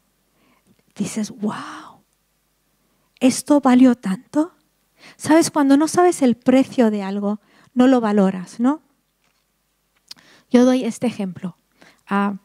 dices, 1.00 1.32
wow, 1.32 2.04
¿esto 3.20 3.62
valió 3.62 3.96
tanto? 3.96 4.54
Sabes, 5.18 5.52
cuando 5.52 5.78
no 5.78 5.88
sabes 5.88 6.22
el 6.22 6.36
precio 6.36 6.92
de 6.92 7.04
algo, 7.04 7.40
no 7.74 7.88
lo 7.88 8.02
valoras, 8.02 8.60
¿no? 8.60 8.82
Yo 10.50 10.66
doy 10.66 10.84
este 10.84 11.08
ejemplo. 11.08 11.58
Ah, 12.08 12.36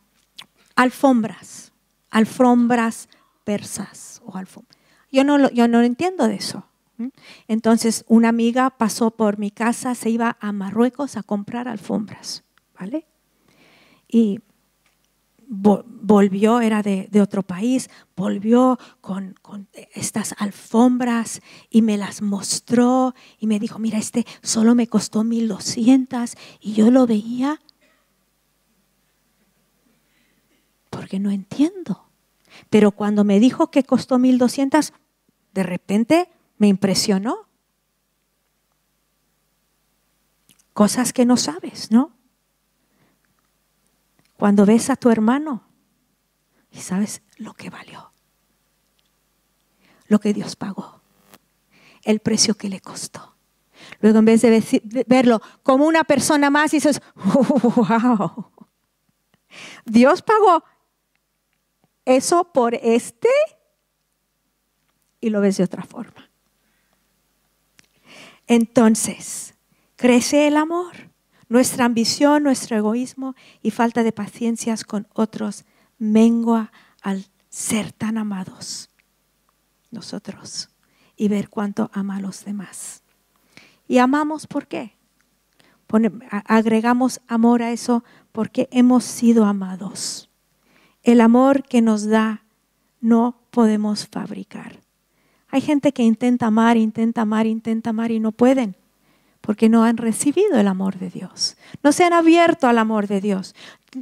alfombras, 0.76 1.72
alfombras 2.10 3.08
persas 3.44 4.20
o 4.24 4.36
alfombras. 4.36 4.78
Yo 5.10 5.24
no, 5.24 5.50
yo 5.50 5.68
no 5.68 5.82
entiendo 5.82 6.28
de 6.28 6.34
eso. 6.34 6.66
Entonces, 7.48 8.04
una 8.08 8.28
amiga 8.28 8.70
pasó 8.70 9.10
por 9.10 9.38
mi 9.38 9.50
casa, 9.50 9.94
se 9.94 10.10
iba 10.10 10.36
a 10.40 10.52
Marruecos 10.52 11.16
a 11.16 11.22
comprar 11.22 11.66
alfombras, 11.66 12.44
¿vale? 12.78 13.06
Y 14.08 14.40
volvió, 15.48 16.60
era 16.60 16.82
de, 16.82 17.08
otro 17.20 17.42
país, 17.42 17.88
volvió 18.16 18.78
con, 19.00 19.36
estas 19.94 20.34
alfombras 20.38 21.40
y 21.70 21.82
me 21.82 21.96
las 21.96 22.22
mostró 22.22 23.14
y 23.38 23.46
me 23.46 23.58
dijo, 23.58 23.78
mira, 23.78 23.98
este 23.98 24.26
solo 24.42 24.74
me 24.74 24.86
costó 24.86 25.24
1200 25.24 26.34
y 26.60 26.74
yo 26.74 26.90
lo 26.90 27.06
veía 27.06 27.60
porque 30.90 31.18
no 31.18 31.30
entiendo. 31.30 32.08
Pero 32.70 32.92
cuando 32.92 33.24
me 33.24 33.40
dijo 33.40 33.70
que 33.70 33.82
costó 33.82 34.18
1200, 34.18 34.92
de 35.52 35.62
repente 35.62 36.28
me 36.58 36.68
impresionó. 36.68 37.48
Cosas 40.72 41.12
que 41.12 41.24
no 41.24 41.36
sabes, 41.36 41.90
¿no? 41.90 42.12
Cuando 44.44 44.66
ves 44.66 44.90
a 44.90 44.96
tu 44.96 45.08
hermano 45.08 45.66
y 46.70 46.82
sabes 46.82 47.22
lo 47.38 47.54
que 47.54 47.70
valió, 47.70 48.12
lo 50.08 50.18
que 50.18 50.34
Dios 50.34 50.54
pagó, 50.54 51.00
el 52.02 52.20
precio 52.20 52.54
que 52.54 52.68
le 52.68 52.78
costó. 52.78 53.36
Luego 54.00 54.18
en 54.18 54.26
vez 54.26 54.42
de 54.42 54.62
verlo 55.06 55.40
como 55.62 55.86
una 55.86 56.04
persona 56.04 56.50
más, 56.50 56.72
dices, 56.72 57.00
wow, 57.14 58.52
Dios 59.86 60.20
pagó 60.20 60.62
eso 62.04 62.52
por 62.52 62.74
este 62.74 63.30
y 65.22 65.30
lo 65.30 65.40
ves 65.40 65.56
de 65.56 65.64
otra 65.64 65.84
forma. 65.84 66.28
Entonces, 68.46 69.54
crece 69.96 70.48
el 70.48 70.58
amor. 70.58 71.13
Nuestra 71.48 71.84
ambición, 71.84 72.42
nuestro 72.42 72.76
egoísmo 72.76 73.34
y 73.62 73.70
falta 73.70 74.02
de 74.02 74.12
paciencia 74.12 74.74
con 74.86 75.06
otros 75.12 75.64
mengua 75.98 76.72
al 77.02 77.26
ser 77.48 77.92
tan 77.92 78.18
amados 78.18 78.90
nosotros 79.90 80.70
y 81.16 81.28
ver 81.28 81.48
cuánto 81.48 81.90
ama 81.92 82.16
a 82.16 82.20
los 82.20 82.44
demás. 82.44 83.02
Y 83.86 83.98
amamos 83.98 84.46
por 84.46 84.66
qué? 84.66 84.94
agregamos 86.46 87.20
amor 87.28 87.62
a 87.62 87.70
eso 87.70 88.02
porque 88.32 88.68
hemos 88.72 89.04
sido 89.04 89.44
amados. 89.44 90.28
El 91.02 91.20
amor 91.20 91.62
que 91.62 91.82
nos 91.82 92.06
da 92.06 92.44
no 93.00 93.38
podemos 93.50 94.08
fabricar. 94.08 94.80
Hay 95.48 95.60
gente 95.60 95.92
que 95.92 96.02
intenta 96.02 96.46
amar, 96.46 96.76
intenta 96.76 97.20
amar, 97.22 97.46
intenta 97.46 97.90
amar 97.90 98.10
y 98.10 98.18
no 98.18 98.32
pueden 98.32 98.76
porque 99.44 99.68
no 99.68 99.84
han 99.84 99.98
recibido 99.98 100.58
el 100.58 100.66
amor 100.66 100.98
de 100.98 101.10
Dios. 101.10 101.58
No 101.82 101.92
se 101.92 102.02
han 102.02 102.14
abierto 102.14 102.66
al 102.66 102.78
amor 102.78 103.06
de 103.06 103.20
Dios. 103.20 103.54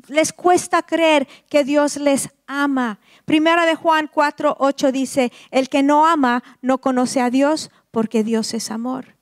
Les 0.06 0.32
cuesta 0.32 0.82
creer 0.82 1.26
que 1.50 1.64
Dios 1.64 1.96
les 1.96 2.28
ama. 2.46 3.00
Primera 3.24 3.66
de 3.66 3.74
Juan 3.74 4.08
4, 4.12 4.56
8 4.60 4.92
dice, 4.92 5.32
el 5.50 5.68
que 5.68 5.82
no 5.82 6.06
ama 6.06 6.44
no 6.62 6.78
conoce 6.78 7.20
a 7.20 7.28
Dios 7.28 7.72
porque 7.90 8.22
Dios 8.22 8.54
es 8.54 8.70
amor. 8.70 9.16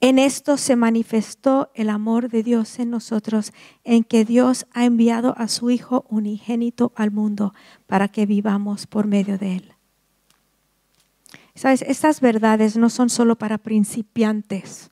En 0.00 0.18
esto 0.18 0.58
se 0.58 0.76
manifestó 0.76 1.70
el 1.74 1.88
amor 1.88 2.28
de 2.28 2.42
Dios 2.42 2.78
en 2.78 2.90
nosotros, 2.90 3.54
en 3.84 4.04
que 4.04 4.26
Dios 4.26 4.66
ha 4.72 4.84
enviado 4.84 5.34
a 5.38 5.48
su 5.48 5.70
Hijo 5.70 6.04
unigénito 6.10 6.92
al 6.94 7.10
mundo 7.10 7.54
para 7.86 8.08
que 8.08 8.26
vivamos 8.26 8.86
por 8.86 9.06
medio 9.06 9.38
de 9.38 9.56
Él. 9.56 9.72
Sabes, 11.54 11.80
estas 11.80 12.20
verdades 12.20 12.76
no 12.76 12.90
son 12.90 13.08
solo 13.08 13.36
para 13.36 13.56
principiantes 13.56 14.90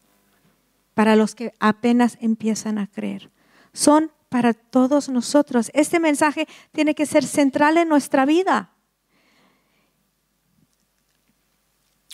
para 0.94 1.16
los 1.16 1.34
que 1.34 1.54
apenas 1.58 2.18
empiezan 2.20 2.78
a 2.78 2.86
creer. 2.86 3.30
Son 3.72 4.12
para 4.28 4.54
todos 4.54 5.08
nosotros. 5.08 5.70
Este 5.74 6.00
mensaje 6.00 6.46
tiene 6.72 6.94
que 6.94 7.06
ser 7.06 7.24
central 7.24 7.76
en 7.76 7.88
nuestra 7.88 8.24
vida. 8.24 8.70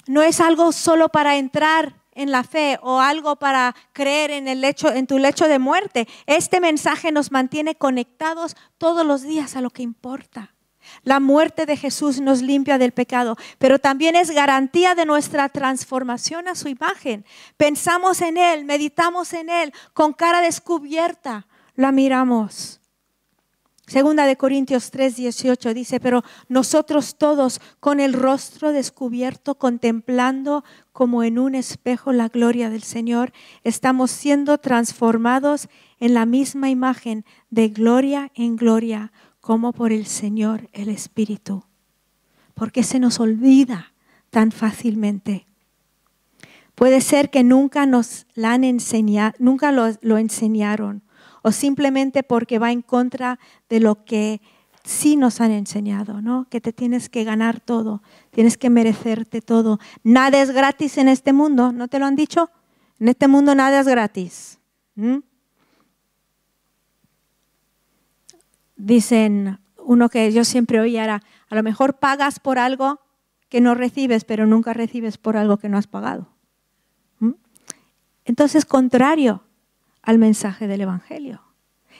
No 0.07 0.23
es 0.23 0.41
algo 0.41 0.73
solo 0.73 1.11
para 1.11 1.37
entrar 1.37 1.95
en 2.13 2.33
la 2.33 2.43
fe 2.43 2.79
o 2.83 2.99
algo 2.99 3.37
para 3.37 3.77
creer 3.93 4.33
en 4.33 4.49
el 4.49 4.61
lecho 4.61 4.91
en 4.91 5.07
tu 5.07 5.19
lecho 5.19 5.47
de 5.47 5.59
muerte. 5.59 6.09
Este 6.27 6.61
mensaje 6.61 7.13
nos 7.13 7.31
mantiene 7.31 7.77
conectados 7.77 8.57
todos 8.79 9.07
los 9.07 9.23
días 9.23 9.55
a 9.55 9.61
lo 9.61 9.71
que 9.71 9.83
importa. 9.83 10.55
La 11.03 11.21
muerte 11.21 11.67
de 11.67 11.77
Jesús 11.77 12.21
nos 12.21 12.43
limpia 12.43 12.79
del 12.79 12.93
pecado, 12.93 13.37
pero 13.59 13.79
también 13.79 14.17
es 14.17 14.31
garantía 14.31 14.95
de 14.95 15.07
nuestra 15.07 15.49
transformación 15.49 16.49
a 16.49 16.55
su 16.55 16.69
imagen. 16.69 17.25
Pensamos 17.57 18.21
en 18.21 18.37
Él, 18.37 18.65
meditamos 18.65 19.33
en 19.33 19.51
Él, 19.51 19.73
con 19.93 20.13
cara 20.13 20.41
descubierta, 20.41 21.47
la 21.75 21.93
miramos. 21.93 22.79
Segunda 23.89 24.27
de 24.27 24.37
Corintios 24.37 24.91
3, 24.91 25.17
18 25.17 25.73
dice, 25.73 25.99
pero 25.99 26.23
nosotros 26.47 27.17
todos 27.17 27.59
con 27.81 28.01
el 28.01 28.13
rostro 28.13 28.71
descubierto, 28.71 29.55
contemplando 29.55 30.63
como 30.93 31.23
en 31.23 31.39
un 31.39 31.55
espejo 31.55 32.13
la 32.13 32.29
gloria 32.29 32.69
del 32.69 32.83
Señor, 32.83 33.33
estamos 33.65 34.11
siendo 34.11 34.59
transformados 34.59 35.69
en 36.01 36.13
la 36.13 36.27
misma 36.27 36.69
imagen 36.69 37.25
de 37.49 37.71
gloria 37.71 38.31
en 38.35 38.57
gloria 38.57 39.11
como 39.49 39.73
por 39.73 39.93
el 39.93 40.05
Señor 40.05 40.69
el 40.75 40.91
Espíritu. 40.91 41.65
Porque 42.53 42.83
se 42.83 42.99
nos 43.01 43.19
olvida 43.19 43.95
tan 44.29 44.53
fácilmente. 44.53 45.47
Puede 46.75 47.01
ser 47.01 47.31
que 47.31 47.43
nunca 47.43 47.87
nos 47.87 48.27
la 48.35 48.53
han 48.53 48.63
enseñado, 48.63 49.33
nunca 49.39 49.73
lo, 49.73 50.19
enseñaron, 50.19 51.03
o 51.43 51.51
simplemente 51.51 52.23
porque 52.23 52.59
va 52.59 52.73
en 52.73 52.83
contra 52.83 53.39
de 53.71 53.81
lo 53.81 54.05
que 54.05 54.43
sí 54.85 55.17
nos 55.17 55.41
han 55.41 55.53
enseñado, 55.53 56.21
¿no? 56.21 56.47
Que 56.51 56.61
te 56.61 56.75
tienes 56.75 57.09
que 57.09 57.25
ganar 57.25 57.59
todo, 57.59 58.03
tienes 58.31 58.59
que 58.59 58.69
merecerte 58.69 59.41
todo. 59.41 59.79
Nada 60.03 60.43
es 60.43 60.51
gratis 60.51 60.99
en 60.99 61.09
este 61.09 61.33
mundo, 61.33 61.73
¿no 61.73 61.89
te 61.89 61.99
lo 61.99 62.05
han 62.05 62.17
dicho? 62.17 62.51
En 63.01 63.09
este 63.09 63.29
mundo 63.29 63.55
nada 63.55 63.81
es 63.81 63.89
gratis 63.89 64.59
dicen, 68.79 69.59
uno 69.77 70.09
que 70.09 70.33
yo 70.33 70.45
siempre 70.45 70.81
oía 70.81 71.05
era, 71.05 71.23
a 71.51 71.55
lo 71.55 71.63
mejor 71.63 71.99
pagas 71.99 72.41
por 72.41 72.59
algo 72.59 73.01
que 73.51 73.61
no 73.61 73.75
recibes, 73.75 74.25
pero 74.25 74.47
nunca 74.47 74.73
recibes 74.73 75.19
por 75.19 75.37
algo 75.37 75.59
que 75.59 75.69
no 75.69 75.77
has 75.77 75.87
pagado. 75.87 76.29
¿Mm? 77.19 77.33
Entonces, 78.25 78.65
contrario 78.65 79.43
al 80.03 80.19
mensaje 80.19 80.67
del 80.67 80.83
Evangelio. 80.83 81.43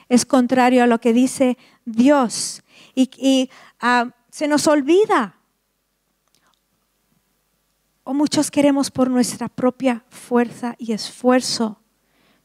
Es 0.09 0.25
contrario 0.25 0.83
a 0.83 0.87
lo 0.87 1.01
que 1.01 1.13
dice 1.13 1.59
Dios. 1.85 2.63
Y, 2.95 3.51
ah, 3.81 4.15
se 4.31 4.49
nos 4.49 4.67
olvida. 4.67 5.37
O 8.05 8.15
muchos 8.15 8.51
queremos 8.51 8.91
por 8.91 9.11
nuestra 9.11 9.49
propia 9.49 10.05
fuerza 10.09 10.75
y 10.79 10.93
esfuerzo 10.93 11.83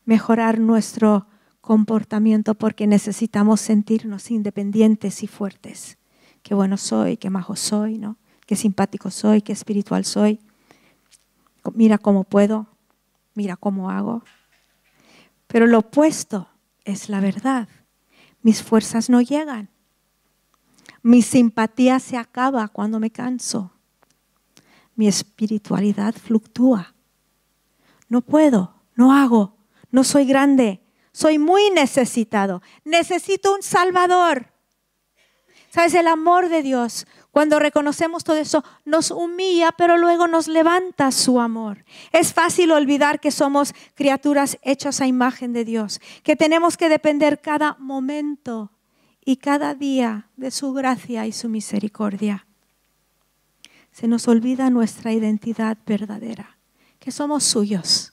mejorar 0.05 0.59
nuestro 0.59 1.27
comportamiento 1.63 2.55
porque 2.55 2.87
necesitamos 2.87 3.61
sentirnos 3.61 4.29
independientes 4.31 5.23
y 5.23 5.27
fuertes. 5.27 5.97
Qué 6.41 6.53
bueno 6.53 6.75
soy, 6.75 7.15
qué 7.15 7.29
majo 7.29 7.55
soy, 7.55 7.97
¿no? 7.97 8.17
Qué 8.45 8.57
simpático 8.57 9.09
soy, 9.09 9.41
qué 9.41 9.53
espiritual 9.53 10.03
soy. 10.03 10.41
Mira 11.73 11.97
cómo 11.97 12.25
puedo, 12.25 12.67
mira 13.33 13.55
cómo 13.55 13.89
hago. 13.89 14.25
Pero 15.47 15.65
lo 15.65 15.79
opuesto 15.79 16.49
es 16.83 17.07
la 17.07 17.21
verdad. 17.21 17.69
Mis 18.41 18.61
fuerzas 18.61 19.09
no 19.09 19.21
llegan. 19.21 19.69
Mi 21.01 21.21
simpatía 21.21 22.01
se 22.01 22.17
acaba 22.17 22.67
cuando 22.67 22.99
me 22.99 23.09
canso. 23.09 23.71
Mi 24.97 25.07
espiritualidad 25.07 26.13
fluctúa. 26.13 26.93
No 28.09 28.19
puedo, 28.19 28.75
no 28.95 29.13
hago, 29.13 29.55
no 29.91 30.03
soy 30.03 30.25
grande, 30.25 30.82
soy 31.13 31.37
muy 31.37 31.69
necesitado. 31.69 32.61
Necesito 32.83 33.53
un 33.53 33.61
Salvador. 33.63 34.47
¿Sabes? 35.69 35.93
El 35.93 36.07
amor 36.07 36.49
de 36.49 36.61
Dios, 36.61 37.07
cuando 37.31 37.57
reconocemos 37.57 38.23
todo 38.23 38.35
eso, 38.35 38.63
nos 38.85 39.09
humilla, 39.09 39.71
pero 39.71 39.97
luego 39.97 40.27
nos 40.27 40.47
levanta 40.47 41.11
su 41.11 41.39
amor. 41.39 41.85
Es 42.11 42.33
fácil 42.33 42.71
olvidar 42.71 43.19
que 43.19 43.31
somos 43.31 43.73
criaturas 43.95 44.59
hechas 44.61 45.01
a 45.01 45.07
imagen 45.07 45.53
de 45.53 45.65
Dios, 45.65 45.99
que 46.23 46.35
tenemos 46.35 46.77
que 46.77 46.89
depender 46.89 47.41
cada 47.41 47.75
momento 47.79 48.71
y 49.25 49.37
cada 49.37 49.73
día 49.73 50.29
de 50.35 50.51
su 50.51 50.73
gracia 50.73 51.25
y 51.25 51.31
su 51.31 51.49
misericordia. 51.49 52.45
Se 53.91 54.07
nos 54.07 54.27
olvida 54.27 54.69
nuestra 54.69 55.11
identidad 55.11 55.77
verdadera 55.85 56.57
que 56.99 57.11
somos 57.11 57.43
suyos. 57.43 58.12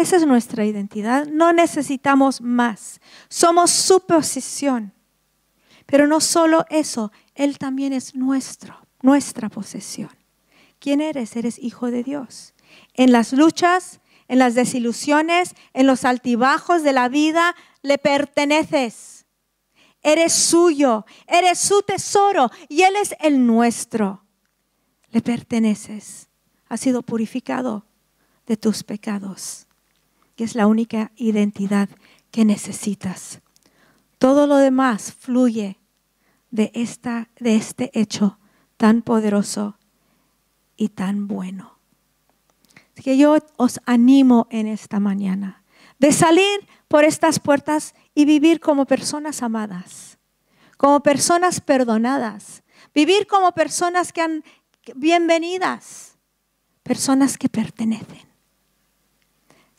Esa 0.00 0.16
es 0.16 0.26
nuestra 0.26 0.64
identidad. 0.64 1.26
No 1.26 1.52
necesitamos 1.52 2.40
más. 2.40 3.02
Somos 3.28 3.70
su 3.70 4.00
posesión. 4.00 4.94
Pero 5.84 6.06
no 6.06 6.20
solo 6.20 6.64
eso, 6.70 7.12
Él 7.34 7.58
también 7.58 7.92
es 7.92 8.14
nuestro, 8.14 8.74
nuestra 9.02 9.50
posesión. 9.50 10.08
¿Quién 10.78 11.02
eres? 11.02 11.36
Eres 11.36 11.58
hijo 11.58 11.90
de 11.90 12.02
Dios. 12.02 12.54
En 12.94 13.12
las 13.12 13.34
luchas, 13.34 14.00
en 14.26 14.38
las 14.38 14.54
desilusiones, 14.54 15.54
en 15.74 15.86
los 15.86 16.06
altibajos 16.06 16.82
de 16.82 16.94
la 16.94 17.10
vida, 17.10 17.54
le 17.82 17.98
perteneces. 17.98 19.26
Eres 20.02 20.32
suyo, 20.32 21.04
eres 21.26 21.58
su 21.58 21.82
tesoro 21.82 22.50
y 22.70 22.84
Él 22.84 22.94
es 22.96 23.14
el 23.20 23.46
nuestro. 23.46 24.24
Le 25.10 25.20
perteneces. 25.20 26.30
Ha 26.70 26.78
sido 26.78 27.02
purificado 27.02 27.84
de 28.46 28.56
tus 28.56 28.82
pecados. 28.82 29.66
Y 30.40 30.42
es 30.42 30.54
la 30.54 30.66
única 30.66 31.12
identidad 31.16 31.90
que 32.30 32.46
necesitas. 32.46 33.42
Todo 34.18 34.46
lo 34.46 34.56
demás 34.56 35.12
fluye 35.12 35.78
de, 36.50 36.72
esta, 36.72 37.28
de 37.38 37.56
este 37.56 37.90
hecho 37.92 38.38
tan 38.78 39.02
poderoso 39.02 39.76
y 40.78 40.88
tan 40.88 41.28
bueno. 41.28 41.78
Así 42.94 43.02
que 43.02 43.18
yo 43.18 43.36
os 43.58 43.80
animo 43.84 44.46
en 44.48 44.66
esta 44.66 44.98
mañana 44.98 45.62
de 45.98 46.10
salir 46.10 46.66
por 46.88 47.04
estas 47.04 47.38
puertas 47.38 47.94
y 48.14 48.24
vivir 48.24 48.60
como 48.60 48.86
personas 48.86 49.42
amadas, 49.42 50.16
como 50.78 51.02
personas 51.02 51.60
perdonadas, 51.60 52.62
vivir 52.94 53.26
como 53.26 53.52
personas 53.52 54.10
que 54.10 54.22
han 54.22 54.44
bienvenidas, 54.94 56.16
personas 56.82 57.36
que 57.36 57.50
pertenecen. 57.50 58.29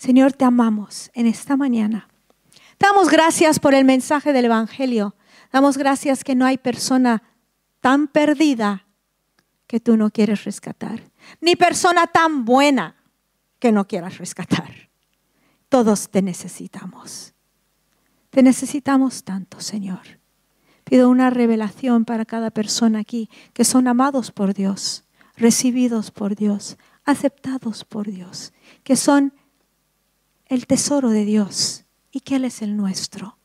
Señor, 0.02 0.34
te 0.34 0.46
amamos 0.46 1.12
en 1.14 1.28
esta 1.28 1.56
mañana. 1.56 2.08
Damos 2.80 3.08
gracias 3.08 3.60
por 3.60 3.76
el 3.76 3.86
mensaje 3.86 4.34
del 4.34 4.46
Evangelio. 4.46 5.16
Damos 5.54 5.78
gracias 5.78 6.24
que 6.24 6.34
no 6.34 6.48
hay 6.48 6.58
persona 6.58 7.22
tan 7.82 8.08
perdida 8.08 8.88
que 9.68 9.80
tú 9.80 9.98
no 9.98 10.10
quieres 10.10 10.44
rescatar, 10.44 11.04
ni 11.40 11.56
persona 11.56 12.08
tan 12.08 12.46
buena 12.46 12.96
que 13.60 13.72
no 13.72 13.86
quieras 13.86 14.18
rescatar. 14.18 14.90
Todos 15.70 16.10
te 16.10 16.24
necesitamos. 16.24 17.36
Te 18.32 18.42
necesitamos 18.42 19.24
tanto, 19.24 19.60
Señor. 19.60 20.20
Pido 20.84 21.10
una 21.10 21.30
revelación 21.30 22.06
para 22.06 22.26
cada 22.26 22.50
persona 22.50 22.98
aquí, 22.98 23.30
que 23.54 23.66
son 23.66 23.88
amados 23.88 24.32
por 24.32 24.56
Dios, 24.56 25.04
recibidos 25.38 26.10
por 26.10 26.36
Dios, 26.36 26.80
aceptados 27.06 27.86
por 27.86 28.10
Dios, 28.10 28.52
que 28.84 28.96
son 28.96 29.34
el 30.52 30.68
tesoro 30.68 31.12
de 31.12 31.24
Dios 31.24 31.86
y 32.12 32.20
que 32.20 32.36
Él 32.36 32.44
es 32.44 32.62
el 32.62 32.76
nuestro. 32.76 33.38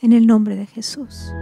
En 0.00 0.12
el 0.12 0.26
nombre 0.26 0.56
de 0.56 0.66
Jesús. 0.66 1.32